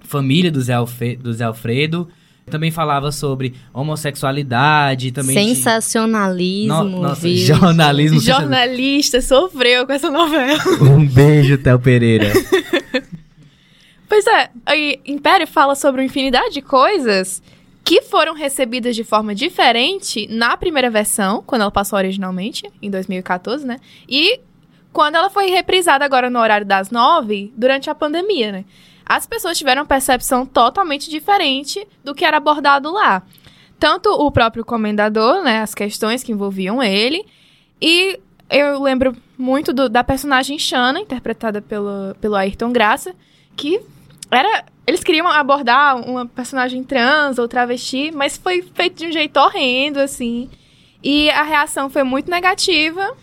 família 0.00 0.50
do 0.50 0.62
Zé, 0.62 0.72
Alfe, 0.72 1.16
do 1.16 1.30
Zé 1.30 1.44
Alfredo. 1.44 2.08
Também 2.50 2.70
falava 2.70 3.10
sobre 3.12 3.54
homossexualidade, 3.72 5.12
também 5.12 5.36
tinha- 5.36 5.54
Sensacionalismo, 5.54 6.84
No- 6.84 7.02
nossa, 7.02 7.28
jornalismo. 7.34 8.20
Jornalista 8.20 9.20
sofreu 9.20 9.86
com 9.86 9.92
essa 9.92 10.10
novela. 10.10 10.58
Um 10.82 11.06
beijo, 11.06 11.56
Théo 11.58 11.78
Pereira. 11.78 12.32
Pois 14.08 14.26
é, 14.26 14.50
aí 14.66 15.00
Império 15.06 15.46
fala 15.46 15.74
sobre 15.74 16.02
uma 16.02 16.04
infinidade 16.06 16.52
de 16.52 16.60
coisas 16.60 17.42
que 17.82 18.02
foram 18.02 18.34
recebidas 18.34 18.94
de 18.94 19.02
forma 19.04 19.34
diferente 19.34 20.28
na 20.30 20.54
primeira 20.54 20.90
versão, 20.90 21.42
quando 21.46 21.62
ela 21.62 21.70
passou 21.70 21.98
originalmente, 21.98 22.70
em 22.82 22.90
2014, 22.90 23.66
né? 23.66 23.78
E 24.06 24.38
quando 24.92 25.14
ela 25.16 25.30
foi 25.30 25.46
reprisada 25.48 26.04
agora 26.04 26.28
no 26.28 26.38
horário 26.38 26.66
das 26.66 26.90
nove, 26.90 27.52
durante 27.56 27.88
a 27.88 27.94
pandemia, 27.94 28.52
né? 28.52 28.64
As 29.16 29.26
pessoas 29.26 29.58
tiveram 29.58 29.84
percepção 29.84 30.46
totalmente 30.46 31.10
diferente 31.10 31.86
do 32.02 32.14
que 32.14 32.24
era 32.24 32.38
abordado 32.38 32.90
lá. 32.90 33.22
Tanto 33.78 34.08
o 34.10 34.30
próprio 34.30 34.64
comendador, 34.64 35.42
né? 35.42 35.60
As 35.60 35.74
questões 35.74 36.22
que 36.22 36.32
envolviam 36.32 36.82
ele. 36.82 37.24
E 37.80 38.18
eu 38.48 38.80
lembro 38.82 39.14
muito 39.36 39.72
do- 39.72 39.88
da 39.88 40.02
personagem 40.02 40.58
Shanna, 40.58 41.00
interpretada 41.00 41.60
pelo, 41.60 42.14
pelo 42.20 42.36
Ayrton 42.36 42.72
Graça, 42.72 43.14
que 43.56 43.80
era. 44.30 44.64
Eles 44.86 45.04
queriam 45.04 45.26
abordar 45.28 45.96
uma 45.96 46.26
personagem 46.26 46.82
trans 46.82 47.38
ou 47.38 47.46
travesti, 47.46 48.10
mas 48.12 48.36
foi 48.36 48.62
feito 48.62 48.96
de 48.98 49.06
um 49.08 49.12
jeito 49.12 49.36
horrendo, 49.38 50.00
assim. 50.00 50.48
E 51.02 51.28
a 51.30 51.42
reação 51.42 51.90
foi 51.90 52.02
muito 52.02 52.30
negativa 52.30 53.14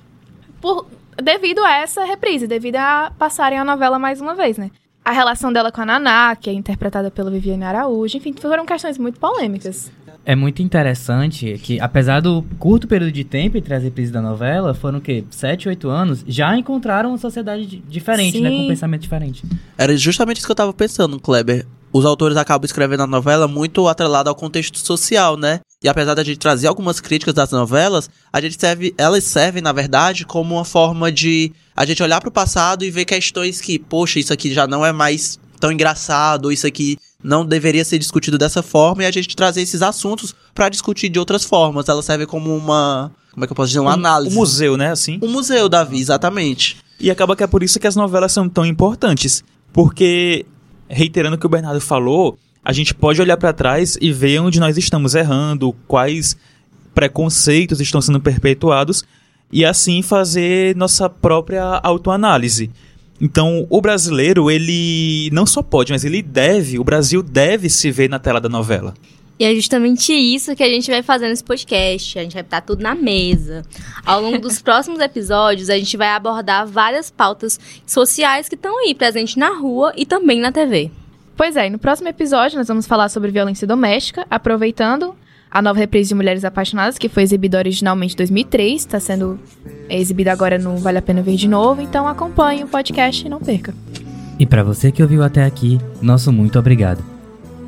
por, 0.62 0.86
devido 1.18 1.64
a 1.66 1.74
essa 1.78 2.04
reprise, 2.04 2.46
devido 2.48 2.76
a 2.76 3.12
passarem 3.18 3.58
a 3.58 3.66
novela 3.66 3.98
mais 3.98 4.22
uma 4.22 4.36
vez, 4.36 4.58
né? 4.58 4.70
A 5.10 5.12
relação 5.12 5.52
dela 5.52 5.72
com 5.72 5.82
a 5.82 5.86
Naná, 5.88 6.36
que 6.36 6.52
é 6.52 6.54
interpretada 6.54 7.10
pela 7.10 7.32
Viviane 7.32 7.64
Araújo, 7.64 8.16
enfim, 8.16 8.32
foram 8.40 8.64
questões 8.64 9.00
muito 9.00 9.20
polêmicas. 9.20 9.92
É 10.24 10.36
muito 10.36 10.62
interessante 10.62 11.60
que, 11.64 11.80
apesar 11.80 12.20
do 12.20 12.44
curto 12.60 12.88
período 12.88 13.12
de 13.12 13.24
tempo 13.24 13.58
entre 13.58 13.74
as 13.74 13.82
reprises 13.82 14.12
da 14.12 14.22
novela, 14.22 14.76
foram 14.76 15.00
o 15.00 15.02
quê? 15.02 15.24
7, 15.32 15.68
8 15.68 15.90
anos, 15.90 16.24
já 16.28 16.56
encontraram 16.56 17.10
uma 17.10 17.18
sociedade 17.18 17.66
di- 17.66 17.78
diferente, 17.90 18.40
né? 18.40 18.52
Com 18.52 18.58
Sim. 18.58 18.66
um 18.66 18.68
pensamento 18.68 19.02
diferente. 19.02 19.44
Era 19.76 19.98
justamente 19.98 20.38
isso 20.38 20.46
que 20.46 20.52
eu 20.52 20.56
tava 20.56 20.74
pensando, 20.74 21.20
Kleber. 21.20 21.66
Os 21.92 22.06
autores 22.06 22.38
acabam 22.38 22.66
escrevendo 22.66 23.04
a 23.04 23.08
novela 23.08 23.48
muito 23.48 23.88
atrelada 23.88 24.30
ao 24.30 24.36
contexto 24.36 24.78
social, 24.80 25.36
né? 25.36 25.60
E 25.84 25.88
apesar 25.88 26.14
da 26.14 26.24
gente 26.24 26.38
trazer 26.38 26.68
algumas 26.68 27.00
críticas 27.00 27.34
das 27.34 27.52
novelas, 27.52 28.10
a 28.32 28.42
gente 28.42 28.60
serve, 28.60 28.94
elas 28.98 29.24
servem, 29.24 29.62
na 29.62 29.72
verdade, 29.72 30.26
como 30.26 30.56
uma 30.56 30.66
forma 30.66 31.12
de 31.12 31.52
a 31.76 31.86
gente 31.86 32.04
olhar 32.04 32.20
pro 32.20 32.32
passado 32.32 32.84
e 32.84 32.92
ver 32.92 33.06
questões 33.06 33.62
que, 33.62 33.80
poxa, 33.80 34.20
isso 34.20 34.34
aqui 34.34 34.54
já 34.54 34.68
não 34.68 34.86
é 34.86 34.92
mais 34.92 35.40
tão 35.60 35.72
engraçado, 35.72 36.52
isso 36.52 36.68
aqui 36.68 36.98
não 37.24 37.46
deveria 37.46 37.84
ser 37.84 37.98
discutido 37.98 38.38
dessa 38.38 38.64
forma, 38.64 39.04
e 39.04 39.06
a 39.06 39.12
gente 39.12 39.36
trazer 39.36 39.62
esses 39.62 39.82
assuntos 39.82 40.34
pra 40.54 40.70
discutir 40.70 41.10
de 41.10 41.20
outras 41.20 41.44
formas. 41.44 41.90
Elas 41.90 42.06
servem 42.06 42.28
como 42.28 42.56
uma, 42.56 43.12
como 43.32 43.44
é 43.44 43.48
que 43.48 43.52
eu 43.52 43.56
posso 43.56 43.70
dizer, 43.70 43.80
uma 43.80 43.94
análise. 43.94 44.36
O 44.36 44.40
museu, 44.40 44.78
né, 44.78 44.92
assim. 44.92 45.20
Um 45.22 45.30
museu, 45.30 45.68
Davi, 45.68 46.00
exatamente. 46.00 46.78
E 47.00 47.10
acaba 47.10 47.36
que 47.36 47.44
é 47.44 47.48
por 47.48 47.64
isso 47.64 47.80
que 47.80 47.88
as 47.88 47.96
novelas 47.96 48.32
são 48.32 48.50
tão 48.50 48.66
importantes. 48.66 49.44
Porque, 49.72 50.46
reiterando 50.90 51.36
o 51.36 51.40
que 51.40 51.46
o 51.46 51.50
Bernardo 51.50 51.80
falou, 51.80 52.38
a 52.64 52.74
gente 52.74 52.94
pode 52.94 53.22
olhar 53.22 53.38
pra 53.38 53.54
trás 53.54 53.98
e 54.02 54.12
ver 54.12 54.40
onde 54.40 54.60
nós 54.60 54.78
estamos 54.78 55.16
errando, 55.16 55.74
quais 55.88 56.36
preconceitos 56.94 57.80
estão 57.80 58.02
sendo 58.02 58.20
perpetuados, 58.20 59.04
e 59.52 59.64
assim 59.64 60.02
fazer 60.02 60.76
nossa 60.76 61.10
própria 61.10 61.64
autoanálise. 61.84 62.70
Então, 63.22 63.68
o 63.70 63.82
brasileiro, 63.82 64.50
ele 64.50 65.30
não 65.32 65.46
só 65.46 65.62
pode, 65.62 65.92
mas 65.92 66.06
ele 66.06 66.22
deve, 66.22 66.80
o 66.80 66.84
Brasil 66.84 67.22
deve 67.22 67.70
se 67.70 67.92
ver 67.92 68.10
na 68.10 68.20
tela 68.20 68.40
da 68.40 68.48
novela. 68.48 68.94
E 69.40 69.46
é 69.46 69.56
justamente 69.56 70.12
isso 70.12 70.54
que 70.54 70.62
a 70.62 70.68
gente 70.68 70.92
vai 70.92 71.02
fazer 71.02 71.30
nesse 71.30 71.44
podcast. 71.44 72.20
A 72.20 72.24
gente 72.24 72.34
vai 72.34 72.44
botar 72.44 72.60
tudo 72.60 72.84
na 72.84 72.94
mesa. 72.94 73.64
Ao 74.06 74.22
longo 74.22 74.38
dos 74.38 74.60
próximos 74.62 75.00
episódios, 75.00 75.70
a 75.70 75.78
gente 75.78 75.96
vai 75.96 76.10
abordar 76.10 76.68
várias 76.68 77.10
pautas 77.10 77.58
sociais 77.88 78.50
que 78.50 78.56
estão 78.56 78.78
aí 78.80 78.94
presentes 78.94 79.38
na 79.38 79.58
rua 79.58 79.94
e 79.96 80.06
também 80.06 80.42
na 80.42 80.52
TV. 80.52 80.92
Pois 81.38 81.56
é, 81.56 81.68
e 81.68 81.70
no 81.70 81.80
próximo 81.80 82.10
episódio 82.10 82.58
nós 82.58 82.68
vamos 82.68 82.86
falar 82.86 83.08
sobre 83.08 83.32
violência 83.32 83.66
doméstica, 83.66 84.28
aproveitando 84.30 85.16
a 85.50 85.62
nova 85.62 85.80
reprise 85.80 86.10
de 86.10 86.16
Mulheres 86.16 86.44
Apaixonadas, 86.44 86.98
que 86.98 87.08
foi 87.08 87.24
exibida 87.24 87.58
originalmente 87.58 88.14
em 88.14 88.18
2003, 88.18 88.82
está 88.82 89.00
sendo 89.00 89.40
exibida 89.90 90.34
agora 90.34 90.60
no 90.60 90.76
Vale 90.78 90.98
a 90.98 91.02
Pena 91.02 91.22
Ver 91.22 91.38
de 91.38 91.48
novo, 91.48 91.82
então 91.82 92.10
acompanhe 92.10 92.66
o 92.66 92.68
podcast 92.68 93.26
e 93.26 93.30
não 93.30 93.40
perca. 93.40 93.74
E 94.38 94.46
para 94.46 94.64
você 94.64 94.92
que 94.92 95.02
ouviu 95.02 95.24
até 95.24 95.46
aqui, 95.46 95.80
nosso 96.02 96.32
muito 96.32 96.60
obrigado. 96.60 97.19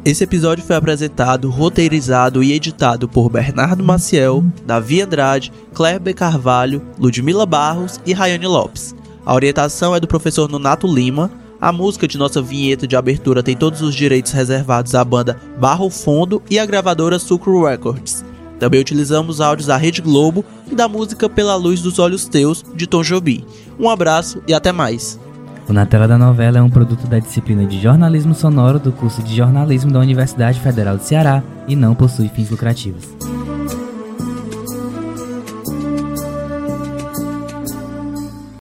Esse 0.03 0.23
episódio 0.23 0.63
foi 0.63 0.75
apresentado, 0.75 1.47
roteirizado 1.51 2.41
e 2.41 2.53
editado 2.53 3.07
por 3.07 3.29
Bernardo 3.29 3.83
Maciel, 3.83 4.43
Davi 4.65 4.99
Andrade, 4.99 5.51
Kleber 5.75 6.15
Carvalho, 6.15 6.81
Ludmila 6.97 7.45
Barros 7.45 8.01
e 8.03 8.11
Rayane 8.11 8.47
Lopes. 8.47 8.95
A 9.23 9.35
orientação 9.35 9.95
é 9.95 9.99
do 9.99 10.07
professor 10.07 10.49
Nonato 10.49 10.87
Lima. 10.87 11.29
A 11.61 11.71
música 11.71 12.07
de 12.07 12.17
nossa 12.17 12.41
vinheta 12.41 12.87
de 12.87 12.95
abertura 12.95 13.43
tem 13.43 13.55
todos 13.55 13.83
os 13.83 13.93
direitos 13.93 14.31
reservados 14.31 14.95
à 14.95 15.05
banda 15.05 15.37
Barro 15.59 15.91
Fundo 15.91 16.41
e 16.49 16.57
à 16.57 16.65
gravadora 16.65 17.19
Sucro 17.19 17.63
Records. 17.63 18.25
Também 18.59 18.81
utilizamos 18.81 19.39
áudios 19.39 19.67
da 19.67 19.77
Rede 19.77 20.01
Globo 20.01 20.43
e 20.71 20.73
da 20.73 20.87
música 20.87 21.29
Pela 21.29 21.55
Luz 21.55 21.79
dos 21.79 21.99
Olhos 21.99 22.25
Teus, 22.25 22.65
de 22.73 22.87
Tom 22.87 23.03
Jobim. 23.03 23.45
Um 23.79 23.87
abraço 23.87 24.41
e 24.47 24.53
até 24.53 24.71
mais. 24.71 25.19
O 25.67 25.73
Na 25.73 25.85
Tela 25.85 26.07
da 26.07 26.17
Novela 26.17 26.57
é 26.57 26.61
um 26.61 26.69
produto 26.69 27.07
da 27.07 27.19
disciplina 27.19 27.65
de 27.65 27.79
jornalismo 27.79 28.33
sonoro 28.33 28.79
do 28.79 28.91
curso 28.91 29.21
de 29.23 29.35
jornalismo 29.35 29.91
da 29.91 29.99
Universidade 29.99 30.59
Federal 30.59 30.97
do 30.97 31.03
Ceará 31.03 31.41
e 31.67 31.75
não 31.75 31.95
possui 31.95 32.27
fins 32.27 32.49
lucrativos. 32.49 33.07